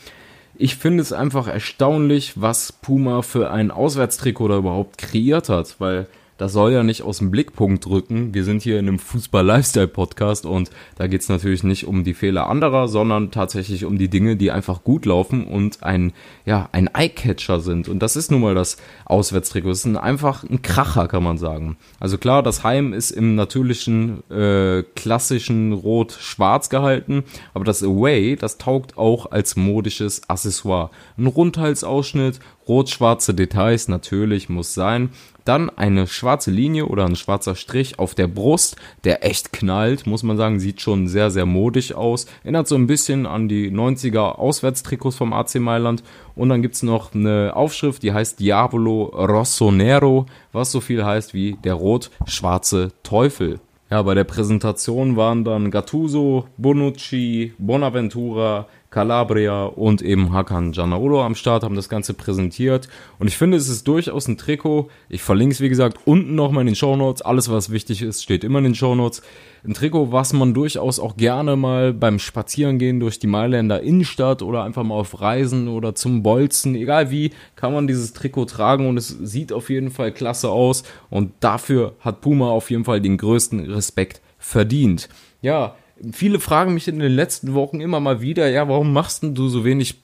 Ich 0.55 0.77
finde 0.77 1.03
es 1.03 1.13
einfach 1.13 1.47
erstaunlich, 1.47 2.41
was 2.41 2.73
Puma 2.73 3.23
für 3.23 3.51
ein 3.51 3.71
Auswärtstrikot 3.71 4.49
da 4.49 4.59
überhaupt 4.59 4.99
kreiert 4.99 5.49
hat, 5.49 5.77
weil 5.79 6.07
das 6.43 6.55
soll 6.55 6.73
ja 6.73 6.83
nicht 6.83 7.03
aus 7.03 7.19
dem 7.19 7.31
Blickpunkt 7.31 7.87
drücken. 7.87 8.35
Wir 8.35 8.43
sind 8.43 8.63
hier 8.63 8.81
in 8.81 8.89
einem 8.89 8.99
Fußball-Lifestyle-Podcast 8.99 10.45
und 10.45 10.71
da 10.97 11.07
geht 11.07 11.21
es 11.21 11.29
natürlich 11.29 11.63
nicht 11.63 11.87
um 11.87 12.03
die 12.03 12.15
Fehler 12.15 12.49
anderer, 12.49 12.89
sondern 12.89 13.31
tatsächlich 13.31 13.85
um 13.85 13.97
die 13.97 14.09
Dinge, 14.09 14.35
die 14.35 14.51
einfach 14.51 14.83
gut 14.83 15.07
laufen 15.07 15.47
und 15.47 15.85
ein, 15.85 16.13
ja, 16.45 16.69
ein 16.73 16.91
Eyecatcher 16.93 17.61
sind. 17.61 17.89
Und 17.89 18.01
das 18.01 18.17
ist 18.17 18.33
nun 18.33 18.41
mal 18.41 18.57
das 18.57 18.77
Auswärtstrikot. 19.05 19.71
Es 19.71 19.85
ist 19.85 19.97
einfach 19.97 20.43
ein 20.43 20.63
Kracher, 20.63 21.07
kann 21.07 21.23
man 21.23 21.39
sagen. 21.39 21.77
Also 22.01 22.19
klar, 22.19 22.43
das 22.43 22.65
Heim 22.65 22.93
ist 22.93 23.13
im 23.13 23.37
natürlichen, 23.37 24.29
äh, 24.29 24.83
klassischen 24.97 25.73
Rot-Schwarz 25.73 26.71
gehalten, 26.71 27.23
aber 27.55 27.65
das 27.65 27.85
Away, 27.85 28.35
das 28.35 28.59
taugt 28.59 28.99
auch 28.99 29.31
als 29.31 29.55
modisches 29.55 30.29
Accessoire. 30.29 30.91
Ein 31.17 31.29
Rundhalsausschnitt, 31.29 32.41
rot-schwarze 32.69 33.35
Details, 33.35 33.89
natürlich, 33.89 34.49
muss 34.49 34.75
sein. 34.75 35.11
Dann 35.45 35.71
eine 35.71 36.07
schwarze 36.07 36.53
Linie 36.53 36.87
oder 36.87 37.05
ein 37.05 37.17
schwarzer 37.17 37.57
Strich 37.57 37.99
auf 37.99 38.15
der 38.15 38.29
Brust, 38.29 38.77
der 39.03 39.25
echt 39.25 39.53
knallt, 39.53 40.07
muss 40.07 40.23
man 40.23 40.37
sagen, 40.37 40.61
sieht 40.61 40.81
schon 40.81 41.09
sehr, 41.09 41.31
sehr 41.31 41.47
modisch 41.47 41.93
aus. 41.93 42.27
Erinnert 42.45 42.69
so 42.69 42.77
ein 42.77 42.87
bisschen 42.87 43.27
an 43.27 43.49
die 43.49 43.71
90er 43.71 44.37
Auswärtstrikots 44.37 45.17
vom 45.17 45.33
AC 45.33 45.57
Mailand. 45.57 46.05
Und 46.37 46.49
dann 46.49 46.63
gibt's 46.63 46.83
noch 46.83 47.15
eine 47.15 47.53
Aufschrift, 47.57 48.03
die 48.03 48.13
heißt 48.13 48.39
Diavolo 48.39 49.05
Rossonero, 49.07 50.27
was 50.53 50.71
so 50.71 50.81
viel 50.81 51.05
heißt 51.05 51.35
wie 51.35 51.57
der 51.65 51.75
rot-schwarze 51.75 52.93
Teufel. 53.03 53.59
Ja, 53.91 54.01
bei 54.01 54.15
der 54.15 54.25
Präsentation 54.25 55.17
waren 55.17 55.45
dann 55.45 55.71
Gattuso, 55.71 56.47
Bonucci, 56.57 57.53
Bonaventura, 57.59 58.67
Calabria 58.93 59.65
und 59.65 60.03
eben 60.03 60.33
Hakan 60.33 60.73
Giannaolo 60.73 61.23
am 61.23 61.35
Start 61.35 61.65
haben 61.65 61.75
das 61.75 61.89
Ganze 61.89 62.13
präsentiert. 62.13 62.89
Und 63.19 63.27
ich 63.27 63.39
finde, 63.39 63.57
es 63.57 63.69
ist 63.69 63.89
durchaus 63.89 64.29
ein 64.29 64.37
Trikot. 64.37 64.91
Ich 65.09 65.23
verlinke 65.23 65.55
es, 65.55 65.61
wie 65.63 65.71
gesagt, 65.71 66.01
unten 66.05 66.35
nochmal 66.35 66.61
in 66.61 66.67
den 66.67 66.77
Show 66.77 66.95
Notes. 66.95 67.23
Alles, 67.23 67.51
was 67.51 67.73
wichtig 67.73 68.03
ist, 68.03 68.23
steht 68.23 68.45
immer 68.45 68.59
in 68.59 68.65
den 68.65 68.75
Show 68.75 68.95
Notes. 68.95 69.23
Ein 69.65 69.73
Trikot, 69.73 70.13
was 70.13 70.35
man 70.35 70.53
durchaus 70.53 71.01
auch 71.01 71.17
gerne 71.17 71.57
mal 71.57 71.95
beim 71.95 72.19
Spazierengehen 72.19 73.01
durch 73.01 73.19
die 73.19 73.29
Mailänder 73.29 73.81
Innenstadt 73.81 74.43
oder 74.43 74.63
einfach 74.63 74.83
mal 74.83 74.97
auf 74.97 75.21
Reisen 75.21 75.69
oder 75.69 75.95
zum 75.95 76.23
Bolzen, 76.23 76.75
egal 76.75 77.11
wie, 77.11 77.31
kann 77.57 77.73
man 77.73 77.87
dieses 77.87 78.13
Trikot 78.13 78.45
tragen 78.45 78.89
und 78.89 78.99
es 78.99 79.09
sieht 79.09 79.55
auf 79.55 79.71
jeden 79.71 79.91
Fall 79.91 80.13
klasse 80.13 80.51
aus. 80.51 80.83
Und 81.09 81.33
dafür 81.41 81.95
hat 82.01 82.21
Puma 82.21 82.51
auf 82.51 82.71
jeden 82.71 82.85
Fall 82.85 83.01
den 83.01 83.17
größten 83.17 83.71
Respekt 83.71 84.21
verdient. 84.39 85.09
Ja, 85.41 85.77
viele 86.13 86.41
fragen 86.41 86.75
mich 86.75 86.89
in 86.89 86.99
den 86.99 87.13
letzten 87.13 87.55
Wochen 87.55 87.81
immer 87.81 88.01
mal 88.01 88.21
wieder, 88.21 88.49
ja, 88.49 88.69
warum 88.69 88.93
machst 88.93 89.23
du 89.23 89.49
so 89.49 89.65
wenig 89.65 90.02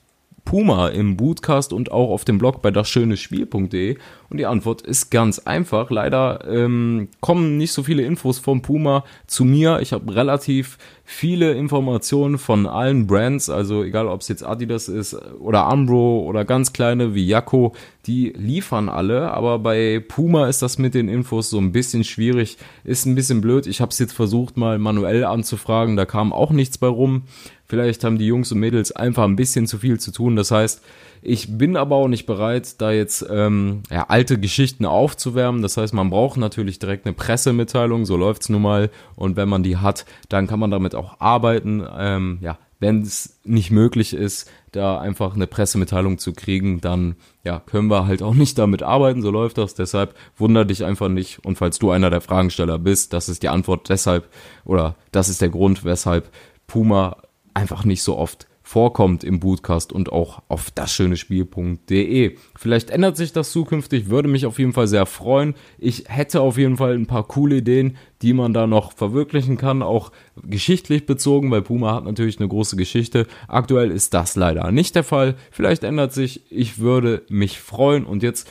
Puma 0.49 0.87
im 0.87 1.15
Bootcast 1.15 1.73
und 1.73 1.91
auch 1.91 2.09
auf 2.09 2.25
dem 2.25 2.39
Blog 2.39 2.63
bei 2.63 2.71
dasschönespiel.de? 2.71 3.97
Und 4.31 4.37
die 4.37 4.47
Antwort 4.47 4.81
ist 4.81 5.11
ganz 5.11 5.37
einfach. 5.37 5.91
Leider 5.91 6.43
ähm, 6.49 7.09
kommen 7.21 7.59
nicht 7.59 7.71
so 7.71 7.83
viele 7.83 8.01
Infos 8.01 8.39
vom 8.39 8.63
Puma 8.63 9.03
zu 9.27 9.45
mir. 9.45 9.79
Ich 9.79 9.93
habe 9.93 10.15
relativ 10.15 10.79
viele 11.03 11.53
Informationen 11.53 12.39
von 12.39 12.65
allen 12.65 13.05
Brands, 13.05 13.51
also 13.51 13.83
egal 13.83 14.07
ob 14.07 14.21
es 14.21 14.27
jetzt 14.27 14.43
Adidas 14.43 14.89
ist 14.89 15.15
oder 15.39 15.67
Ambro 15.67 16.21
oder 16.21 16.45
ganz 16.45 16.73
kleine 16.73 17.13
wie 17.13 17.27
Jakko, 17.27 17.73
die 18.05 18.29
liefern 18.35 18.89
alle, 18.89 19.31
aber 19.31 19.59
bei 19.59 20.03
Puma 20.07 20.47
ist 20.47 20.61
das 20.61 20.77
mit 20.77 20.93
den 20.93 21.09
Infos 21.09 21.49
so 21.49 21.59
ein 21.59 21.71
bisschen 21.71 22.03
schwierig, 22.03 22.57
ist 22.83 23.05
ein 23.05 23.15
bisschen 23.15 23.41
blöd. 23.41 23.67
Ich 23.67 23.81
habe 23.81 23.89
es 23.89 23.99
jetzt 23.99 24.13
versucht 24.13 24.57
mal 24.57 24.79
manuell 24.79 25.25
anzufragen, 25.25 25.95
da 25.95 26.05
kam 26.05 26.31
auch 26.31 26.51
nichts 26.51 26.77
bei 26.77 26.87
rum. 26.87 27.23
Vielleicht 27.69 28.03
haben 28.03 28.17
die 28.17 28.25
Jungs 28.25 28.51
und 28.51 28.59
Mädels 28.59 28.91
einfach 28.91 29.25
ein 29.25 29.35
bisschen 29.35 29.67
zu 29.67 29.77
viel 29.77 29.99
zu 29.99 30.11
tun. 30.11 30.35
Das 30.35 30.49
heißt, 30.49 30.81
ich 31.21 31.55
bin 31.55 31.77
aber 31.77 31.97
auch 31.97 32.07
nicht 32.07 32.25
bereit, 32.25 32.81
da 32.81 32.91
jetzt 32.91 33.23
ähm, 33.29 33.83
ja, 33.91 34.05
alte 34.09 34.39
Geschichten 34.39 34.85
aufzuwärmen. 34.85 35.61
Das 35.61 35.77
heißt, 35.77 35.93
man 35.93 36.09
braucht 36.09 36.37
natürlich 36.37 36.79
direkt 36.79 37.05
eine 37.05 37.13
Pressemitteilung, 37.13 38.07
so 38.07 38.17
läuft's 38.17 38.49
nun 38.49 38.63
mal. 38.63 38.89
Und 39.15 39.35
wenn 39.35 39.47
man 39.47 39.61
die 39.61 39.77
hat, 39.77 40.07
dann 40.29 40.47
kann 40.47 40.59
man 40.59 40.71
damit 40.71 40.95
auch 40.95 41.19
arbeiten. 41.19 41.85
Ähm, 41.95 42.39
ja, 42.41 42.57
wenn 42.79 43.03
es 43.03 43.39
nicht 43.43 43.69
möglich 43.69 44.15
ist, 44.15 44.49
da 44.71 44.99
einfach 44.99 45.35
eine 45.35 45.45
Pressemitteilung 45.45 46.17
zu 46.17 46.33
kriegen, 46.33 46.81
dann 46.81 47.17
ja, 47.43 47.59
können 47.59 47.89
wir 47.91 48.07
halt 48.07 48.23
auch 48.23 48.33
nicht 48.33 48.57
damit 48.57 48.81
arbeiten, 48.81 49.21
so 49.21 49.29
läuft 49.29 49.59
das. 49.59 49.75
Deshalb 49.75 50.15
wunder 50.37 50.65
dich 50.65 50.85
einfach 50.85 51.09
nicht. 51.09 51.45
Und 51.45 51.59
falls 51.59 51.77
du 51.77 51.91
einer 51.91 52.09
der 52.09 52.21
Fragensteller 52.21 52.79
bist, 52.79 53.13
das 53.13 53.29
ist 53.29 53.43
die 53.43 53.49
Antwort 53.49 53.89
deshalb, 53.89 54.27
oder 54.65 54.95
das 55.11 55.29
ist 55.29 55.41
der 55.41 55.49
Grund, 55.49 55.85
weshalb 55.85 56.31
Puma 56.65 57.17
einfach 57.59 57.85
nicht 57.85 58.01
so 58.01 58.17
oft 58.17 58.47
vorkommt 58.69 59.23
im 59.23 59.39
Bootcast 59.39 59.91
und 59.91 60.11
auch 60.11 60.43
auf 60.47 60.69
dasschönespiel.de. 60.69 62.35
Vielleicht 62.55 62.91
ändert 62.91 63.17
sich 63.17 63.33
das 63.33 63.51
zukünftig, 63.51 64.11
würde 64.11 64.29
mich 64.29 64.45
auf 64.45 64.59
jeden 64.59 64.73
Fall 64.73 64.87
sehr 64.87 65.07
freuen. 65.07 65.55
Ich 65.79 66.03
hätte 66.07 66.41
auf 66.41 66.55
jeden 66.55 66.77
Fall 66.77 66.93
ein 66.93 67.07
paar 67.07 67.27
coole 67.27 67.57
Ideen, 67.57 67.97
die 68.21 68.33
man 68.33 68.53
da 68.53 68.67
noch 68.67 68.93
verwirklichen 68.93 69.57
kann, 69.57 69.81
auch 69.81 70.11
geschichtlich 70.43 71.07
bezogen, 71.07 71.49
weil 71.49 71.63
Puma 71.63 71.95
hat 71.95 72.03
natürlich 72.03 72.39
eine 72.39 72.47
große 72.47 72.75
Geschichte. 72.75 73.25
Aktuell 73.47 73.89
ist 73.89 74.13
das 74.13 74.35
leider 74.35 74.71
nicht 74.71 74.93
der 74.93 75.03
Fall. 75.03 75.35
Vielleicht 75.49 75.83
ändert 75.83 76.13
sich, 76.13 76.43
ich 76.51 76.77
würde 76.77 77.23
mich 77.27 77.59
freuen 77.59 78.05
und 78.05 78.21
jetzt 78.21 78.47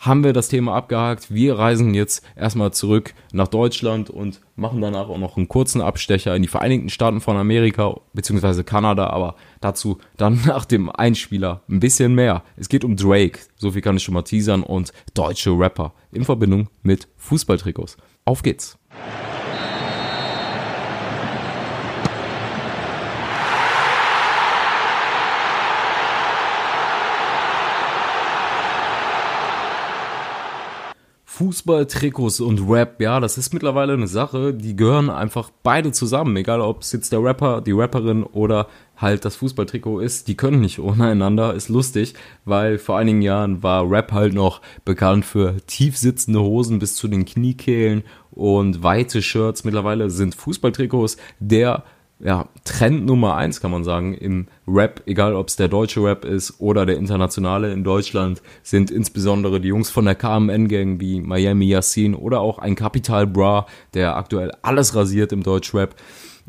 haben 0.00 0.24
wir 0.24 0.32
das 0.32 0.48
Thema 0.48 0.74
abgehakt. 0.74 1.32
Wir 1.32 1.58
reisen 1.58 1.94
jetzt 1.94 2.24
erstmal 2.34 2.72
zurück 2.72 3.14
nach 3.32 3.48
Deutschland 3.48 4.08
und 4.08 4.40
machen 4.56 4.80
danach 4.80 5.08
auch 5.10 5.18
noch 5.18 5.36
einen 5.36 5.46
kurzen 5.46 5.82
Abstecher 5.82 6.34
in 6.34 6.42
die 6.42 6.48
Vereinigten 6.48 6.88
Staaten 6.88 7.20
von 7.20 7.36
Amerika 7.36 8.00
bzw. 8.14 8.62
Kanada, 8.62 9.08
aber 9.08 9.36
dazu 9.60 9.98
dann 10.16 10.40
nach 10.46 10.64
dem 10.64 10.90
Einspieler 10.90 11.62
ein 11.68 11.80
bisschen 11.80 12.14
mehr. 12.14 12.42
Es 12.56 12.70
geht 12.70 12.82
um 12.82 12.96
Drake, 12.96 13.40
so 13.56 13.72
viel 13.72 13.82
kann 13.82 13.98
ich 13.98 14.02
schon 14.02 14.14
mal 14.14 14.22
teasern 14.22 14.62
und 14.62 14.92
deutsche 15.14 15.50
Rapper 15.50 15.92
in 16.12 16.24
Verbindung 16.24 16.68
mit 16.82 17.06
Fußballtrikots. 17.18 17.98
Auf 18.24 18.42
geht's! 18.42 18.78
Fußballtrikots 31.40 32.40
und 32.40 32.68
Rap, 32.68 33.00
ja, 33.00 33.18
das 33.18 33.38
ist 33.38 33.54
mittlerweile 33.54 33.94
eine 33.94 34.08
Sache, 34.08 34.52
die 34.52 34.76
gehören 34.76 35.08
einfach 35.08 35.48
beide 35.62 35.90
zusammen, 35.90 36.36
egal 36.36 36.60
ob 36.60 36.82
es 36.82 36.92
jetzt 36.92 37.12
der 37.12 37.24
Rapper, 37.24 37.62
die 37.62 37.72
Rapperin 37.72 38.24
oder 38.24 38.66
halt 38.98 39.24
das 39.24 39.36
Fußballtrikot 39.36 40.00
ist, 40.00 40.28
die 40.28 40.36
können 40.36 40.60
nicht 40.60 40.80
ohne 40.80 41.06
einander, 41.06 41.54
ist 41.54 41.70
lustig, 41.70 42.12
weil 42.44 42.76
vor 42.76 42.98
einigen 42.98 43.22
Jahren 43.22 43.62
war 43.62 43.90
Rap 43.90 44.12
halt 44.12 44.34
noch 44.34 44.60
bekannt 44.84 45.24
für 45.24 45.56
tief 45.66 45.96
sitzende 45.96 46.42
Hosen 46.42 46.78
bis 46.78 46.94
zu 46.94 47.08
den 47.08 47.24
Kniekehlen 47.24 48.02
und 48.32 48.82
weite 48.82 49.22
Shirts. 49.22 49.64
Mittlerweile 49.64 50.10
sind 50.10 50.34
Fußballtrikots 50.34 51.16
der 51.38 51.84
ja, 52.22 52.48
Trend 52.64 53.06
Nummer 53.06 53.36
eins, 53.36 53.60
kann 53.60 53.70
man 53.70 53.84
sagen, 53.84 54.14
im 54.14 54.46
Rap, 54.68 55.02
egal 55.06 55.34
ob 55.34 55.48
es 55.48 55.56
der 55.56 55.68
deutsche 55.68 56.02
Rap 56.02 56.24
ist 56.24 56.60
oder 56.60 56.84
der 56.84 56.96
internationale 56.96 57.72
in 57.72 57.82
Deutschland, 57.82 58.42
sind 58.62 58.90
insbesondere 58.90 59.60
die 59.60 59.68
Jungs 59.68 59.90
von 59.90 60.04
der 60.04 60.14
KMN-Gang 60.14 61.00
wie 61.00 61.20
Miami 61.20 61.66
Yassin 61.66 62.14
oder 62.14 62.40
auch 62.40 62.58
ein 62.58 62.74
Capital 62.74 63.26
Bra, 63.26 63.66
der 63.94 64.16
aktuell 64.16 64.52
alles 64.62 64.94
rasiert 64.94 65.32
im 65.32 65.42
Deutschrap. 65.42 65.94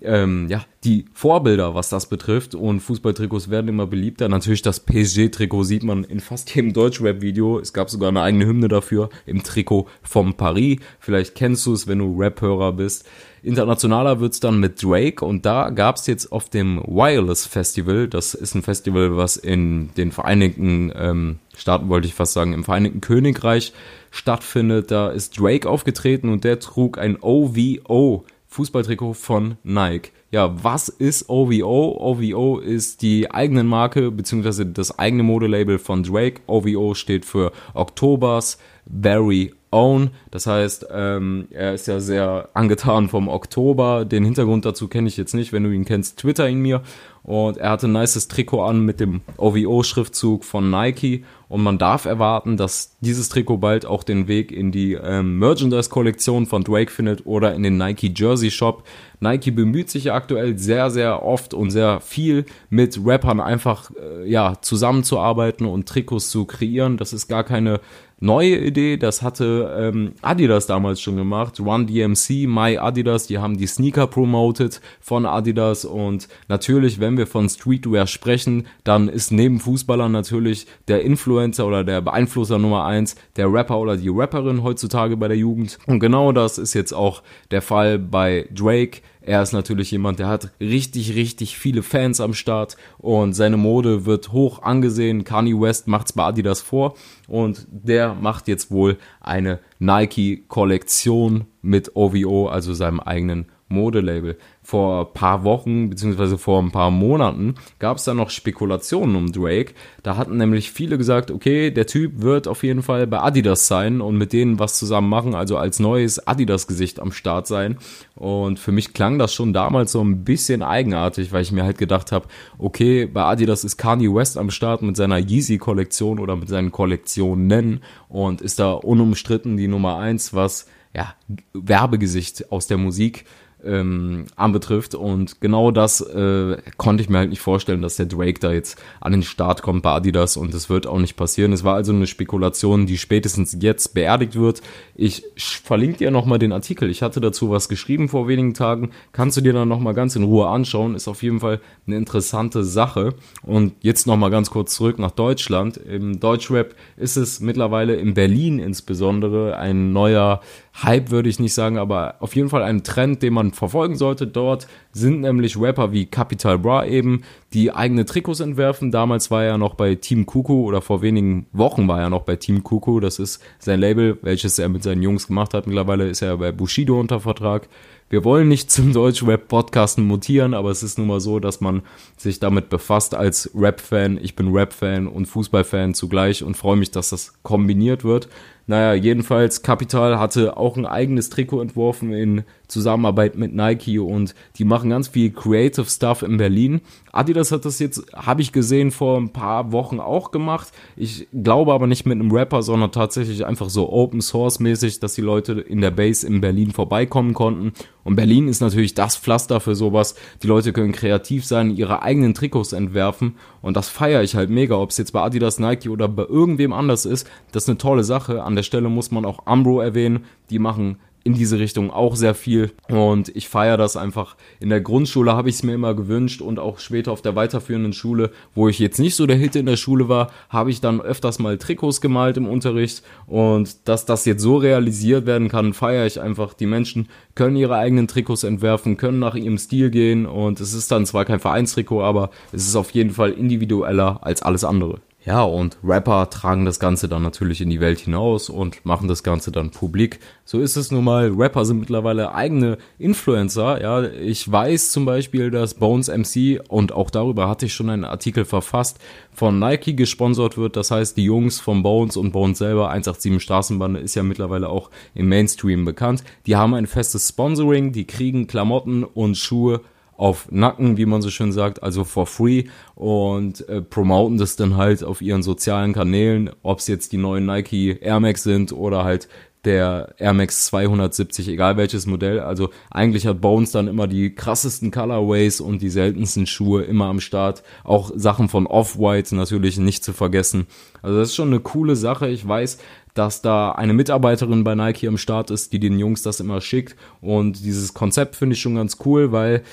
Ähm, 0.02 0.48
ja, 0.50 0.66
die 0.84 1.06
Vorbilder, 1.14 1.76
was 1.76 1.90
das 1.90 2.08
betrifft. 2.08 2.56
Und 2.56 2.80
Fußballtrikots 2.80 3.50
werden 3.50 3.68
immer 3.68 3.88
beliebter. 3.88 4.30
Natürlich 4.30 4.62
das 4.62 4.80
PSG-Trikot 4.80 5.64
sieht 5.64 5.84
man 5.84 6.04
in 6.04 6.20
fast 6.20 6.54
jedem 6.54 6.74
Deutschrap-Video. 6.74 7.60
Es 7.60 7.74
gab 7.74 7.90
sogar 7.90 8.10
eine 8.10 8.22
eigene 8.22 8.46
Hymne 8.46 8.68
dafür 8.68 9.10
im 9.26 9.44
Trikot 9.44 9.88
vom 10.02 10.34
Paris. 10.36 10.80
Vielleicht 11.00 11.36
kennst 11.36 11.66
du 11.66 11.74
es, 11.74 11.88
wenn 11.88 12.00
du 12.00 12.18
Rap-Hörer 12.18 12.74
bist. 12.74 13.06
Internationaler 13.44 14.20
wird's 14.20 14.40
dann 14.40 14.60
mit 14.60 14.84
Drake 14.84 15.26
und 15.26 15.46
da 15.46 15.72
gab's 15.72 16.06
jetzt 16.06 16.32
auf 16.32 16.50
dem 16.50 16.78
Wireless 16.86 17.48
Festival, 17.48 18.08
das 18.08 18.36
ist 18.36 18.54
ein 18.54 18.62
Festival, 18.62 19.18
was 19.18 19.36
in 19.36 19.90
den 19.98 20.12
Vereinigten 20.12 20.92
ähm, 20.96 21.40
Staaten, 21.58 21.90
wollte 21.90 22.08
ich 22.08 22.14
fast 22.14 22.34
sagen, 22.34 22.54
im 22.54 22.64
Vereinigten 22.64 23.02
Königreich 23.02 23.74
stattfindet, 24.12 24.92
da 24.92 25.10
ist 25.10 25.40
Drake 25.40 25.68
aufgetreten 25.68 26.30
und 26.30 26.44
der 26.44 26.60
trug 26.60 27.00
ein 27.00 27.18
OVO 27.20 28.26
Fußballtrikot 28.52 29.14
von 29.14 29.56
Nike. 29.64 30.12
Ja, 30.30 30.62
was 30.62 30.90
ist 30.90 31.30
OVO? 31.30 31.98
OVO 31.98 32.60
ist 32.60 33.02
die 33.02 33.32
eigene 33.32 33.64
Marke 33.64 34.12
beziehungsweise 34.12 34.66
das 34.66 35.00
eigene 35.00 35.24
Modelabel 35.24 35.80
von 35.80 36.04
Drake. 36.04 36.42
OVO 36.48 36.94
steht 36.94 37.24
für 37.24 37.54
Octobers 37.74 38.58
Very 38.86 39.54
Own. 39.72 40.12
Das 40.30 40.48
heißt, 40.48 40.88
ähm, 40.92 41.48
er 41.50 41.74
ist 41.74 41.88
ja 41.88 42.00
sehr 42.00 42.50
angetan 42.54 43.10
vom 43.10 43.28
Oktober. 43.28 44.06
Den 44.06 44.24
Hintergrund 44.24 44.66
dazu 44.66 44.88
kenne 44.88 45.08
ich 45.08 45.18
jetzt 45.18 45.34
nicht. 45.34 45.54
Wenn 45.54 45.64
du 45.64 45.72
ihn 45.72 45.86
kennst, 45.86 46.20
twitter 46.20 46.48
ihn 46.48 46.60
mir. 46.60 46.82
Und 47.24 47.58
er 47.58 47.70
hatte 47.70 47.88
ein 47.88 47.92
nices 47.92 48.28
Trikot 48.28 48.64
an 48.64 48.84
mit 48.84 49.00
dem 49.00 49.22
OVO-Schriftzug 49.38 50.44
von 50.44 50.72
Nike. 50.72 51.24
Und 51.50 51.62
man 51.62 51.78
darf 51.78 52.06
erwarten, 52.06 52.58
dass 52.58 52.98
dieses 53.00 53.30
Trikot 53.30 53.58
bald 53.58 53.86
auch 53.86 54.04
den 54.04 54.28
Weg 54.28 54.52
in 54.52 54.72
die 54.72 54.94
ähm, 54.94 55.38
Merchandise-Kollektion 55.38 56.48
von 56.48 56.64
Drake 56.64 56.92
findet 56.92 57.26
oder 57.26 57.54
in 57.54 57.62
den 57.62 57.78
Nike 57.78 58.12
Jersey 58.16 58.50
Shop. 58.50 58.84
Nike 59.20 59.52
bemüht 59.52 59.90
sich 59.90 60.06
ja 60.06 60.16
aktuell 60.16 60.58
sehr, 60.58 60.90
sehr 60.90 61.24
oft 61.24 61.54
und 61.54 61.70
sehr 61.70 62.00
viel 62.00 62.46
mit 62.70 63.00
Rappern 63.06 63.40
einfach 63.40 63.92
äh, 63.92 64.28
ja 64.28 64.56
zusammenzuarbeiten 64.62 65.68
und 65.68 65.88
Trikots 65.88 66.32
zu 66.32 66.46
kreieren. 66.46 66.98
Das 66.98 67.14
ist 67.14 67.28
gar 67.28 67.44
keine 67.44 67.82
neue 68.22 68.58
Idee, 68.58 68.96
das 68.96 69.22
hatte 69.22 69.76
ähm, 69.78 70.14
Adidas 70.22 70.68
damals 70.68 71.02
schon 71.02 71.18
gemacht. 71.18 71.60
Run 71.60 71.88
DMC, 71.88 72.48
My 72.48 72.78
Adidas, 72.78 73.28
die 73.28 73.40
haben 73.40 73.58
die 73.58 73.68
Sneaker 73.68 74.08
promoted 74.08 74.80
von 75.02 75.26
Adidas 75.26 75.84
und 75.84 76.30
natürlich, 76.48 77.00
wenn 77.00 77.18
wir 77.18 77.28
von 77.28 77.50
Streetwear 77.50 78.08
sprechen, 78.08 78.68
dann 78.84 79.10
ist 79.10 79.32
neben 79.32 79.60
Fußballern 79.60 80.12
natürlich 80.12 80.68
der 80.88 81.02
Influencer 81.02 81.68
oder 81.68 81.84
der 81.84 82.02
Beeinflusser 82.02 82.60
Nummer 82.60 82.86
eins 82.86 83.16
der 83.36 83.52
Rapper 83.52 83.80
oder 83.80 83.98
die 83.98 84.10
Rapperin 84.10 84.64
heutzutage 84.64 85.18
bei 85.18 85.28
der 85.28 85.38
Jugend. 85.38 85.80
Und 85.88 86.00
genau 86.00 86.32
das 86.32 86.58
ist 86.58 86.74
jetzt 86.74 86.94
auch 86.94 87.24
der 87.50 87.62
Fall 87.62 87.98
bei 87.98 88.48
Drake. 88.54 89.02
Er 89.24 89.42
ist 89.44 89.54
natürlich 89.54 89.92
jemand, 89.92 90.18
der 90.18 90.28
hat 90.28 90.52
richtig, 90.60 91.16
richtig 91.16 91.58
viele 91.58 91.84
Fans 91.84 92.20
am 92.20 92.34
Start 92.34 92.76
und 92.98 93.34
seine 93.34 93.58
Mode 93.58 94.06
wird 94.06 94.32
hoch 94.32 94.64
angesehen. 94.64 95.24
Kanye 95.24 95.60
West 95.60 95.88
macht's 95.88 96.14
bei 96.14 96.24
Adidas 96.24 96.62
vor 96.62 96.96
und 97.28 97.68
der 97.70 98.16
macht 98.16 98.48
jetzt 98.48 98.72
wohl 98.72 98.98
eine 99.20 99.60
Nike-Kollektion 99.78 101.46
mit 101.62 101.96
OVO, 101.96 102.48
also 102.48 102.74
seinem 102.74 103.00
eigenen 103.00 103.46
Modelabel 103.72 104.38
vor 104.64 105.14
paar 105.14 105.44
Wochen 105.44 105.90
beziehungsweise 105.90 106.38
vor 106.38 106.62
ein 106.62 106.72
paar 106.72 106.92
Monaten 106.92 107.56
gab 107.80 107.98
es 107.98 108.04
da 108.04 108.14
noch 108.14 108.30
Spekulationen 108.30 109.16
um 109.16 109.32
Drake. 109.32 109.74
Da 110.04 110.18
hatten 110.18 110.38
nämlich 110.38 110.72
viele 110.72 110.98
gesagt, 110.98 111.32
okay, 111.32 111.72
der 111.72 111.88
Typ 111.88 112.22
wird 112.22 112.48
auf 112.48 112.64
jeden 112.64 112.84
Fall 112.84 113.08
bei 113.08 113.20
Adidas 113.20 113.68
sein 113.68 114.02
und 114.02 114.18
mit 114.18 114.34
denen 114.34 114.60
was 114.60 114.78
zusammen 114.78 115.10
machen, 115.10 115.34
also 115.34 115.58
als 115.58 115.80
neues 115.80 116.26
Adidas-Gesicht 116.28 117.00
am 117.00 117.12
Start 117.12 117.48
sein. 117.48 117.78
Und 118.16 118.60
für 118.60 118.72
mich 118.72 118.94
klang 118.94 119.18
das 119.18 119.34
schon 119.34 119.54
damals 119.54 119.94
so 119.94 120.02
ein 120.02 120.24
bisschen 120.24 120.62
eigenartig, 120.62 121.32
weil 121.32 121.42
ich 121.42 121.52
mir 121.52 121.64
halt 121.64 121.80
gedacht 121.80 122.12
habe, 122.12 122.28
okay, 122.60 123.08
bei 123.08 123.24
Adidas 123.24 123.64
ist 123.64 123.78
Kanye 123.78 124.14
West 124.14 124.38
am 124.38 124.52
Start 124.52 124.84
mit 124.84 124.96
seiner 124.96 125.18
Yeezy-Kollektion 125.18 126.20
oder 126.20 126.36
mit 126.36 126.50
seinen 126.50 126.72
Kollektionen 126.72 127.82
und 128.10 128.42
ist 128.42 128.60
da 128.60 128.74
unumstritten 128.74 129.58
die 129.58 129.68
Nummer 129.68 129.98
eins, 129.98 130.34
was 130.34 130.68
ja, 130.94 131.16
Werbegesicht 131.54 132.52
aus 132.52 132.68
der 132.68 132.78
Musik 132.78 133.26
ähm, 133.66 134.26
anbetrifft. 134.36 134.96
Und 134.96 135.42
genau 135.42 135.72
das 135.72 136.02
äh, 136.02 136.58
konnte 136.78 137.04
ich 137.04 137.10
mir 137.10 137.20
halt 137.20 137.30
nicht 137.30 137.42
vorstellen, 137.42 137.82
dass 137.82 137.96
der 137.96 138.06
Drake 138.06 138.40
da 138.40 138.52
jetzt 138.52 138.82
an 139.00 139.12
den 139.12 139.24
Start 139.24 139.62
kommt 139.62 139.84
bei 139.84 139.92
Adidas 139.92 140.38
und 140.38 140.54
es 140.54 140.70
wird 140.70 140.88
auch 140.88 141.00
nicht 141.00 141.16
passieren. 141.16 141.54
Es 141.54 141.64
war 141.64 141.76
also 141.76 141.92
eine 141.92 142.08
Spekulation, 142.08 142.86
die 142.86 142.98
spätestens 142.98 143.58
jetzt 143.60 143.94
beerdigt 143.94 144.36
wird. 144.36 144.62
Ich 144.96 145.24
verlinke 145.38 146.00
dir 146.00 146.12
nochmal 146.12 146.40
den 146.40 146.52
Artikel. 146.52 146.90
Ich 146.90 147.02
hatte 147.02 147.22
dazu 147.22 147.50
was 147.50 147.70
geschrieben 147.70 148.10
vor 148.10 148.28
wenigen 148.28 148.54
Tagen. 148.54 148.92
Kannst 149.12 149.38
du 149.38 149.42
dir 149.42 149.54
dann 149.54 149.68
nochmal 149.68 149.94
ganz 149.94 150.16
in 150.16 150.24
Ruhe 150.24 150.48
anschauen. 150.48 150.96
Ist 150.96 151.08
auf 151.08 151.24
jeden 151.24 151.40
Fall 151.40 151.60
eine 151.88 151.98
interessante 151.98 152.64
Sache. 152.64 153.14
Und 153.44 153.74
jetzt 153.82 154.08
nochmal 154.08 154.32
ganz 154.32 154.50
kurz 154.50 154.76
zurück 154.76 155.00
nach 155.00 155.12
Deutschland. 155.12 155.78
Im 155.78 156.20
Deutschrap 156.20 156.76
ist 156.98 157.18
es 157.18 157.40
mittlerweile 157.40 157.96
in 157.96 158.14
Berlin 158.14 158.60
insbesondere 158.60 159.58
ein 159.58 159.94
neuer 159.94 160.42
Hype 160.74 161.12
würde 161.12 161.30
ich 161.30 161.40
nicht 161.40 161.54
sagen, 161.54 161.78
aber 161.78 162.16
auf 162.20 162.36
jeden 162.36 162.50
Fall 162.50 162.64
ein 162.64 162.84
Trend, 162.84 163.22
den 163.22 163.34
man 163.34 163.52
verfolgen 163.52 163.98
sollte. 163.98 164.26
Dort 164.26 164.68
sind 164.94 165.22
nämlich 165.22 165.60
Rapper 165.60 165.92
wie 165.92 166.06
Capital 166.06 166.58
Bra 166.58 166.86
eben, 166.86 167.24
die 167.54 167.74
eigene 167.74 168.06
Trikots 168.06 168.40
entwerfen. 168.40 168.90
Damals 168.90 169.30
war 169.30 169.44
er 169.44 169.58
noch 169.58 169.74
bei 169.74 169.96
Team 169.96 170.26
Kuku 170.26 170.66
oder 170.66 170.82
vor 170.82 171.02
wenigen 171.02 171.46
Wochen 171.52 171.88
war 171.88 172.00
er 172.00 172.10
noch 172.10 172.24
bei 172.24 172.38
Team 172.38 172.64
Kuku. 172.64 173.02
Das 173.02 173.20
ist 173.20 173.44
sein 173.60 173.82
Label, 173.82 174.18
welches 174.22 174.58
er 174.60 174.70
mit 174.70 174.84
seinen 174.84 175.04
Jungs 175.04 175.28
gemacht 175.28 175.54
hat. 175.54 175.68
Mittlerweile 175.68 176.08
ist 176.08 176.22
er 176.22 176.38
bei 176.38 176.52
Bushido 176.54 177.00
unter 177.00 177.20
Vertrag. 177.20 177.68
Wir 178.12 178.26
wollen 178.26 178.50
nicht 178.50 178.70
zum 178.70 178.92
Deutsch-Rap-Podcasten 178.92 180.06
mutieren, 180.06 180.54
aber 180.54 180.70
es 180.70 180.84
ist 180.84 180.98
nun 180.98 181.08
mal 181.08 181.22
so, 181.22 181.40
dass 181.40 181.62
man 181.62 181.82
sich 182.18 182.40
damit 182.40 182.70
befasst 182.70 183.16
als 183.16 183.50
Rap-Fan. 183.56 184.20
Ich 184.22 184.36
bin 184.36 184.52
Rap-Fan 184.52 185.08
und 185.08 185.28
Fußball-Fan 185.28 185.94
zugleich 185.94 186.44
und 186.44 186.58
freue 186.58 186.76
mich, 186.76 186.92
dass 186.92 187.12
das 187.12 187.42
kombiniert 187.42 188.04
wird. 188.04 188.28
Naja, 188.72 188.94
jedenfalls, 188.94 189.64
Capital 189.64 190.18
hatte 190.18 190.56
auch 190.56 190.78
ein 190.78 190.86
eigenes 190.86 191.30
Trikot 191.30 191.60
entworfen 191.60 192.14
in 192.14 192.44
Zusammenarbeit 192.70 193.36
mit 193.36 193.54
Nike 193.54 194.00
und 194.00 194.34
die 194.56 194.64
machen 194.64 194.90
ganz 194.90 195.10
viel 195.10 195.30
Creative 195.32 195.84
Stuff 195.84 196.22
in 196.22 196.38
Berlin. 196.38 196.80
Adidas 197.12 197.52
hat 197.52 197.66
das 197.66 197.80
jetzt, 197.80 198.02
habe 198.16 198.42
ich 198.42 198.54
gesehen, 198.54 198.92
vor 198.92 199.18
ein 199.18 199.34
paar 199.34 199.74
Wochen 199.74 200.00
auch 200.00 200.32
gemacht. 200.32 200.70
Ich 200.96 201.28
glaube 201.34 201.74
aber 201.74 201.86
nicht 201.86 202.06
mit 202.06 202.18
einem 202.18 202.32
Rapper, 202.32 202.64
sondern 202.64 202.94
tatsächlich 202.94 203.46
einfach 203.46 203.70
so 203.70 203.92
Open 203.92 204.22
Source 204.22 204.62
mäßig, 204.62 205.02
dass 205.02 205.16
die 205.16 205.22
Leute 205.22 205.60
in 205.60 205.82
der 205.82 205.92
Base 205.92 206.26
in 206.26 206.40
Berlin 206.40 206.72
vorbeikommen 206.72 207.34
konnten. 207.34 207.74
Und 208.06 208.16
Berlin 208.16 208.48
ist 208.48 208.62
natürlich 208.62 208.94
das 208.94 209.18
Pflaster 209.18 209.60
für 209.60 209.76
sowas. 209.76 210.16
Die 210.42 210.48
Leute 210.48 210.72
können 210.72 210.94
kreativ 210.94 211.46
sein, 211.46 211.76
ihre 211.76 212.04
eigenen 212.04 212.34
Trikots 212.34 212.72
entwerfen 212.72 213.36
und 213.62 213.78
das 213.78 213.90
feiere 213.90 214.24
ich 214.24 214.36
halt 214.36 214.50
mega, 214.50 214.76
ob 214.76 214.90
es 214.90 214.98
jetzt 214.98 215.12
bei 215.12 215.22
Adidas, 215.22 215.60
Nike 215.60 215.90
oder 215.90 216.08
bei 216.08 216.24
irgendwem 216.24 216.74
anders 216.74 217.06
ist. 217.06 217.30
Das 217.52 217.64
ist 217.64 217.70
eine 217.70 217.78
tolle 217.78 218.04
Sache. 218.04 218.44
An 218.44 218.56
der 218.56 218.61
Stelle 218.64 218.90
muss 218.90 219.12
man 219.12 219.26
auch 219.26 219.46
Ambro 219.46 219.82
erwähnen. 219.82 220.26
Die 220.50 220.60
machen 220.60 220.98
in 221.24 221.34
diese 221.34 221.60
Richtung 221.60 221.92
auch 221.92 222.16
sehr 222.16 222.34
viel 222.34 222.72
und 222.90 223.30
ich 223.36 223.48
feiere 223.48 223.78
das 223.78 223.96
einfach. 223.96 224.36
In 224.60 224.70
der 224.70 224.82
Grundschule 224.82 225.34
habe 225.34 225.50
ich 225.50 225.56
es 225.56 225.64
mir 225.64 225.74
immer 225.74 225.94
gewünscht 225.94 226.42
und 226.42 226.58
auch 226.58 226.80
später 226.80 227.12
auf 227.12 227.22
der 227.22 227.36
weiterführenden 227.36 227.94
Schule, 227.94 228.32
wo 228.56 228.68
ich 228.68 228.80
jetzt 228.80 229.00
nicht 229.00 229.16
so 229.16 229.28
der 229.28 229.38
Hit 229.38 229.56
in 229.56 229.68
der 229.68 229.78
Schule 229.78 230.10
war, 230.10 230.32
habe 230.50 230.72
ich 230.72 230.82
dann 230.82 231.00
öfters 231.00 231.40
mal 231.40 231.58
Trikots 231.58 232.02
gemalt 232.02 232.38
im 232.38 232.48
Unterricht 232.48 233.04
und 233.28 233.88
dass 233.88 234.06
das 234.06 234.26
jetzt 234.26 234.42
so 234.42 234.58
realisiert 234.58 235.26
werden 235.26 235.50
kann, 235.50 235.74
feiere 235.74 236.08
ich 236.08 236.20
einfach. 236.20 236.54
Die 236.54 236.66
Menschen 236.66 237.08
können 237.36 237.56
ihre 237.56 237.76
eigenen 237.76 238.08
Trikots 238.08 238.44
entwerfen, 238.44 238.98
können 238.98 239.20
nach 239.20 239.36
ihrem 239.36 239.58
Stil 239.58 239.92
gehen 239.92 240.26
und 240.26 240.60
es 240.60 240.74
ist 240.74 240.92
dann 240.92 241.06
zwar 241.06 241.26
kein 241.26 241.40
Vereinstrikot, 241.40 242.02
aber 242.02 242.32
es 242.52 242.68
ist 242.68 242.76
auf 242.76 242.92
jeden 242.92 243.12
Fall 243.12 243.32
individueller 243.32 244.20
als 244.24 244.42
alles 244.42 244.64
andere. 244.64 245.02
Ja, 245.24 245.44
und 245.44 245.78
Rapper 245.84 246.32
tragen 246.32 246.66
das 246.66 246.80
Ganze 246.80 247.08
dann 247.08 247.22
natürlich 247.22 247.62
in 247.62 247.70
die 247.70 247.80
Welt 247.80 248.00
hinaus 248.00 248.50
und 248.50 248.84
machen 248.88 249.08
das 249.08 249.22
Ganze 249.22 249.52
dann 249.52 249.70
publik. 249.70 250.20
So 250.46 250.60
ist 250.60 250.78
es 250.78 250.90
nun 250.90 251.04
mal. 251.04 251.30
Rapper 251.30 251.64
sind 251.64 251.80
mittlerweile 251.80 252.34
eigene 252.34 252.80
Influencer. 252.98 253.80
Ja, 253.80 254.02
ich 254.02 254.52
weiß 254.52 254.90
zum 254.90 255.06
Beispiel, 255.06 255.52
dass 255.52 255.76
Bones 255.76 256.08
MC 256.08 256.60
und 256.68 256.92
auch 256.92 257.12
darüber 257.12 257.48
hatte 257.48 257.68
ich 257.68 257.74
schon 257.76 257.92
einen 257.92 258.04
Artikel 258.04 258.46
verfasst, 258.46 258.98
von 259.32 259.60
Nike 259.60 259.96
gesponsert 259.96 260.58
wird. 260.58 260.76
Das 260.76 260.90
heißt, 260.90 261.16
die 261.16 261.26
Jungs 261.26 261.60
von 261.60 261.84
Bones 261.84 262.18
und 262.18 262.32
Bones 262.32 262.58
selber, 262.58 262.90
187 262.90 263.44
Straßenbande, 263.44 264.00
ist 264.00 264.16
ja 264.16 264.24
mittlerweile 264.24 264.70
auch 264.70 264.90
im 265.14 265.30
Mainstream 265.30 265.86
bekannt. 265.86 266.24
Die 266.48 266.56
haben 266.56 266.74
ein 266.74 266.88
festes 266.88 267.30
Sponsoring, 267.30 267.92
die 267.92 268.08
kriegen 268.08 268.48
Klamotten 268.48 269.04
und 269.04 269.38
Schuhe 269.38 269.82
auf 270.22 270.52
Nacken, 270.52 270.98
wie 270.98 271.08
man 271.08 271.24
so 271.24 271.32
schön 271.32 271.52
sagt, 271.52 271.82
also 271.82 272.04
for 272.04 272.28
free 272.28 272.66
und 272.94 273.68
äh, 273.68 273.82
promoten 273.82 274.38
das 274.38 274.56
dann 274.56 274.78
halt 274.78 275.04
auf 275.04 275.20
ihren 275.20 275.42
sozialen 275.42 275.94
Kanälen, 275.94 276.52
ob 276.62 276.78
es 276.78 276.86
jetzt 276.86 277.12
die 277.12 277.18
neuen 277.18 277.48
Nike 277.48 277.98
Air 278.00 278.20
Max 278.20 278.44
sind 278.44 278.72
oder 278.72 279.04
halt 279.04 279.28
der 279.66 280.14
Air 280.20 280.34
Max 280.34 280.68
270, 280.68 281.48
egal 281.48 281.76
welches 281.78 282.06
Modell. 282.06 282.40
Also 282.40 282.70
eigentlich 282.92 283.26
hat 283.26 283.42
Bones 283.42 283.72
dann 283.72 283.88
immer 283.88 284.08
die 284.08 284.34
krassesten 284.36 284.92
Colorways 284.92 285.60
und 285.60 285.82
die 285.82 285.90
seltensten 285.90 286.46
Schuhe 286.46 286.84
immer 286.84 287.06
am 287.06 287.20
Start. 287.20 287.64
Auch 287.84 288.12
Sachen 288.14 288.48
von 288.48 288.68
Off-White 288.68 289.36
natürlich 289.36 289.80
nicht 289.80 290.04
zu 290.04 290.14
vergessen. 290.14 290.68
Also 291.02 291.18
das 291.18 291.30
ist 291.30 291.36
schon 291.36 291.48
eine 291.48 291.62
coole 291.62 291.96
Sache. 291.96 292.28
Ich 292.28 292.48
weiß, 292.48 292.78
dass 293.14 293.42
da 293.42 293.72
eine 293.72 293.94
Mitarbeiterin 293.94 294.64
bei 294.64 294.76
Nike 294.76 295.08
am 295.08 295.18
Start 295.18 295.52
ist, 295.52 295.74
die 295.74 295.80
den 295.80 296.00
Jungs 296.00 296.22
das 296.22 296.40
immer 296.40 296.62
schickt. 296.62 296.96
Und 297.22 297.64
dieses 297.64 297.94
Konzept 297.94 298.36
finde 298.36 298.54
ich 298.56 298.62
schon 298.62 298.76
ganz 298.76 298.98
cool, 299.06 299.32
weil 299.32 299.64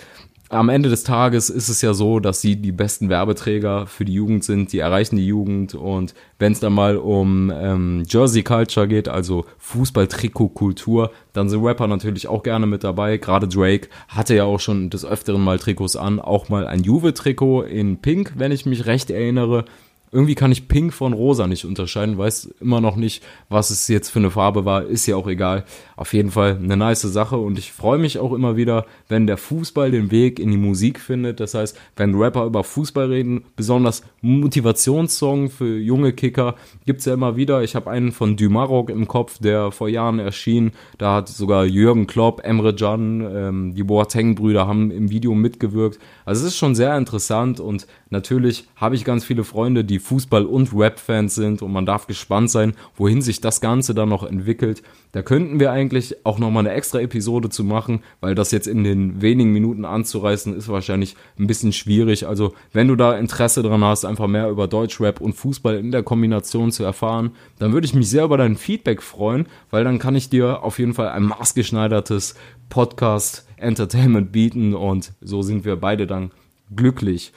am 0.51 0.69
Ende 0.71 0.89
des 0.89 1.05
Tages 1.05 1.51
ist 1.51 1.69
es 1.69 1.83
ja 1.83 1.93
so, 1.93 2.21
dass 2.21 2.41
sie 2.41 2.57
die 2.57 2.73
besten 2.73 3.09
Werbeträger 3.09 3.87
für 3.87 4.05
die 4.05 4.15
Jugend 4.15 4.45
sind, 4.45 4.73
die 4.73 4.79
erreichen 4.79 5.17
die 5.17 5.27
Jugend. 5.27 5.75
Und 5.75 6.15
wenn 6.39 6.53
es 6.53 6.61
dann 6.61 6.73
mal 6.73 6.97
um 6.97 7.53
ähm, 7.55 8.05
Jersey 8.09 8.43
Culture 8.43 8.89
geht, 8.89 9.09
also 9.09 9.45
Fußball-Trikot-Kultur, 9.59 11.11
dann 11.33 11.51
sind 11.51 11.63
Rapper 11.63 11.87
natürlich 11.87 12.29
auch 12.29 12.43
gerne 12.43 12.67
mit 12.67 12.83
dabei. 12.83 13.19
Gerade 13.19 13.47
Drake 13.47 13.89
hatte 14.09 14.35
ja 14.35 14.45
auch 14.45 14.61
schon 14.61 14.89
des 14.91 15.05
Öfteren 15.05 15.43
mal 15.43 15.59
Trikots 15.59 15.97
an, 15.97 16.19
auch 16.19 16.49
mal 16.49 16.67
ein 16.67 16.83
Juve-Trikot 16.83 17.63
in 17.63 17.99
Pink, 17.99 18.33
wenn 18.37 18.53
ich 18.53 18.65
mich 18.65 18.87
recht 18.87 19.11
erinnere 19.11 19.65
irgendwie 20.11 20.35
kann 20.35 20.53
ich 20.53 20.69
Pink 20.69 20.93
von 20.93 21.13
Rosa 21.13 21.47
nicht 21.47 21.65
unterscheiden, 21.65 22.19
weiß 22.19 22.55
immer 22.61 22.81
noch 22.81 22.97
nicht, 22.97 23.23
was 23.49 23.71
es 23.71 23.89
jetzt 23.89 24.09
für 24.09 24.19
eine 24.19 24.31
Farbe 24.31 24.65
war, 24.65 24.85
ist 24.85 25.07
ja 25.07 25.17
auch 25.17 25.27
egal. 25.27 25.65
Auf 25.97 26.13
jeden 26.13 26.31
Fall 26.31 26.59
eine 26.63 26.77
nice 26.77 27.03
Sache 27.03 27.37
und 27.37 27.59
ich 27.59 27.73
freue 27.73 27.99
mich 27.99 28.19
auch 28.19 28.33
immer 28.33 28.57
wieder, 28.57 28.87
wenn 29.09 29.27
der 29.27 29.37
Fußball 29.37 29.91
den 29.91 30.11
Weg 30.11 30.39
in 30.39 30.51
die 30.51 30.57
Musik 30.57 31.01
findet. 31.01 31.41
Das 31.41 31.55
heißt, 31.55 31.79
wenn 31.97 32.15
Rapper 32.15 32.45
über 32.47 32.65
Fußball 32.65 33.07
reden, 33.07 33.45
besonders 33.57 34.03
Motivationssong 34.21 35.51
für 35.51 35.79
junge 35.79 36.13
Kicker 36.13 36.55
gibt's 36.87 37.05
ja 37.05 37.15
immer 37.15 37.37
wieder. 37.37 37.63
Ich 37.63 37.75
habe 37.75 37.91
einen 37.91 38.13
von 38.13 38.37
Dumarok 38.37 38.91
im 38.91 39.09
Kopf, 39.09 39.39
der 39.39 39.71
vor 39.73 39.89
Jahren 39.89 40.19
erschien. 40.19 40.73
Da 40.99 41.15
hat 41.15 41.29
sogar 41.29 41.65
Jürgen 41.65 42.07
Klopp, 42.07 42.41
Emre 42.45 42.75
Can, 42.99 43.21
ähm, 43.21 43.75
die 43.75 43.83
Boateng-Brüder 43.83 44.67
haben 44.67 44.91
im 44.91 45.11
Video 45.11 45.35
mitgewirkt. 45.35 45.99
Also 46.25 46.43
es 46.43 46.53
ist 46.53 46.59
schon 46.59 46.75
sehr 46.75 46.97
interessant 46.97 47.61
und 47.61 47.87
natürlich 48.11 48.69
habe 48.77 48.95
ich 48.95 49.05
ganz 49.05 49.25
viele 49.25 49.45
Freunde, 49.45 49.85
die 49.99 50.05
Fußball- 50.05 50.45
und 50.45 50.73
Rap-Fans 50.73 51.35
sind 51.35 51.61
und 51.61 51.73
man 51.73 51.85
darf 51.85 52.07
gespannt 52.07 52.51
sein, 52.51 52.75
wohin 52.97 53.21
sich 53.21 53.41
das 53.41 53.61
Ganze 53.61 53.95
dann 53.95 54.09
noch 54.09 54.23
entwickelt. 54.23 54.83
Da 55.13 55.23
könnten 55.23 55.59
wir 55.59 55.73
eigentlich 55.73 56.25
auch 56.25 56.39
nochmal 56.39 56.67
eine 56.67 56.75
extra 56.75 57.01
Episode 57.01 57.49
zu 57.49 57.65
machen, 57.65 58.03
weil 58.21 58.35
das 58.35 58.53
jetzt 58.53 58.69
in 58.69 58.85
den 58.85 59.21
wenigen 59.21 59.53
Minuten 59.53 59.85
anzureißen 59.85 60.55
ist 60.55 60.69
wahrscheinlich 60.69 61.17
ein 61.39 61.49
bisschen 61.49 61.73
schwierig. 61.73 62.29
Also 62.29 62.55
wenn 62.73 62.87
du 62.89 62.95
da 62.95 63.17
Interesse 63.17 63.63
dran 63.63 63.83
hast, 63.83 64.05
einfach 64.05 64.29
mehr 64.29 64.49
über 64.51 64.69
Deutschrap 64.69 65.21
und 65.21 65.33
Fußball 65.33 65.77
in 65.77 65.91
der 65.91 66.03
Kombination 66.03 66.71
zu 66.71 66.85
erfahren, 66.85 67.33
dann 67.59 67.73
würde 67.73 67.87
ich 67.87 67.95
mich 67.95 68.09
sehr 68.09 68.25
über 68.25 68.37
dein 68.37 68.57
Feedback 68.57 69.03
freuen, 69.03 69.47
weil 69.71 69.83
dann 69.83 69.99
kann 69.99 70.15
ich 70.15 70.29
dir 70.29 70.63
auf 70.63 70.79
jeden 70.79 70.95
Fall 70.95 71.09
ein 71.09 71.25
maßgeschneidertes 71.25 72.35
Podcast 72.69 73.47
Entertainment 73.57 74.31
bieten 74.31 74.75
und 74.75 75.13
so 75.21 75.43
sind 75.43 75.65
wir 75.65 75.77
beide 75.77 76.07
dann 76.07 76.31
glücklich. 76.75 77.33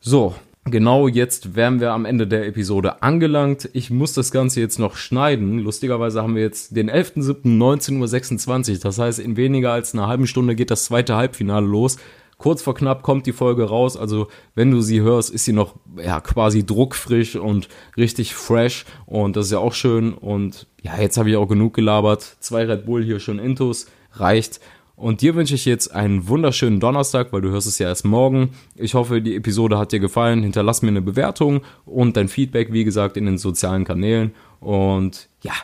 So, 0.00 0.34
Genau 0.70 1.08
jetzt 1.08 1.56
wären 1.56 1.80
wir 1.80 1.92
am 1.92 2.04
Ende 2.04 2.26
der 2.26 2.46
Episode 2.46 3.02
angelangt. 3.02 3.68
Ich 3.72 3.90
muss 3.90 4.12
das 4.12 4.30
Ganze 4.30 4.60
jetzt 4.60 4.78
noch 4.78 4.96
schneiden. 4.96 5.58
Lustigerweise 5.58 6.22
haben 6.22 6.34
wir 6.34 6.42
jetzt 6.42 6.76
den 6.76 6.90
11.07.19.26 6.90 8.72
Uhr. 8.72 8.78
Das 8.80 8.98
heißt, 8.98 9.18
in 9.18 9.36
weniger 9.36 9.72
als 9.72 9.94
einer 9.94 10.06
halben 10.06 10.26
Stunde 10.26 10.54
geht 10.54 10.70
das 10.70 10.84
zweite 10.84 11.16
Halbfinale 11.16 11.66
los. 11.66 11.96
Kurz 12.38 12.62
vor 12.62 12.74
knapp 12.74 13.02
kommt 13.02 13.26
die 13.26 13.32
Folge 13.32 13.64
raus. 13.64 13.98
Also, 13.98 14.28
wenn 14.54 14.70
du 14.70 14.80
sie 14.80 15.02
hörst, 15.02 15.30
ist 15.30 15.44
sie 15.44 15.52
noch 15.52 15.74
ja, 16.02 16.20
quasi 16.20 16.64
druckfrisch 16.64 17.36
und 17.36 17.68
richtig 17.98 18.34
fresh. 18.34 18.86
Und 19.04 19.36
das 19.36 19.46
ist 19.46 19.52
ja 19.52 19.58
auch 19.58 19.74
schön. 19.74 20.14
Und 20.14 20.66
ja, 20.82 20.98
jetzt 20.98 21.18
habe 21.18 21.28
ich 21.28 21.36
auch 21.36 21.48
genug 21.48 21.74
gelabert. 21.74 22.36
Zwei 22.40 22.64
Red 22.64 22.86
Bull 22.86 23.04
hier 23.04 23.20
schon 23.20 23.38
intus. 23.38 23.88
Reicht. 24.12 24.60
Und 25.00 25.22
dir 25.22 25.34
wünsche 25.34 25.54
ich 25.54 25.64
jetzt 25.64 25.94
einen 25.94 26.28
wunderschönen 26.28 26.78
Donnerstag, 26.78 27.32
weil 27.32 27.40
du 27.40 27.48
hörst 27.48 27.66
es 27.66 27.78
ja 27.78 27.88
erst 27.88 28.04
morgen. 28.04 28.50
Ich 28.74 28.92
hoffe, 28.92 29.22
die 29.22 29.34
Episode 29.34 29.78
hat 29.78 29.92
dir 29.92 29.98
gefallen. 29.98 30.42
Hinterlass 30.42 30.82
mir 30.82 30.88
eine 30.88 31.00
Bewertung 31.00 31.62
und 31.86 32.18
dein 32.18 32.28
Feedback, 32.28 32.70
wie 32.70 32.84
gesagt, 32.84 33.16
in 33.16 33.24
den 33.24 33.38
sozialen 33.38 33.84
Kanälen. 33.84 34.32
Und 34.60 35.30
ja, 35.42 35.54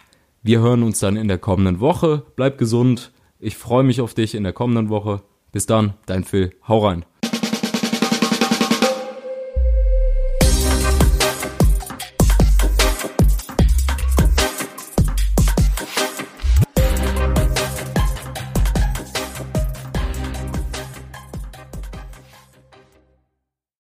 wir 0.43 0.61
hören 0.61 0.83
uns 0.83 1.01
dann 1.01 1.17
in 1.17 1.29
der 1.29 1.37
kommenden 1.37 1.81
Woche. 1.81 2.23
Bleib 2.35 2.57
gesund. 2.57 3.13
Ich 3.39 3.59
freue 3.59 3.85
mich 3.85 4.01
auf 4.01 4.15
dich 4.15 4.35
in 4.35 4.43
der 4.43 4.55
kommenden 4.55 4.89
Woche. 4.89 5.21
Bis 5.53 5.67
dann, 5.67 5.93
dein 6.07 6.25
Phil. 6.25 6.53
Hau 6.67 6.87
rein. 6.87 7.05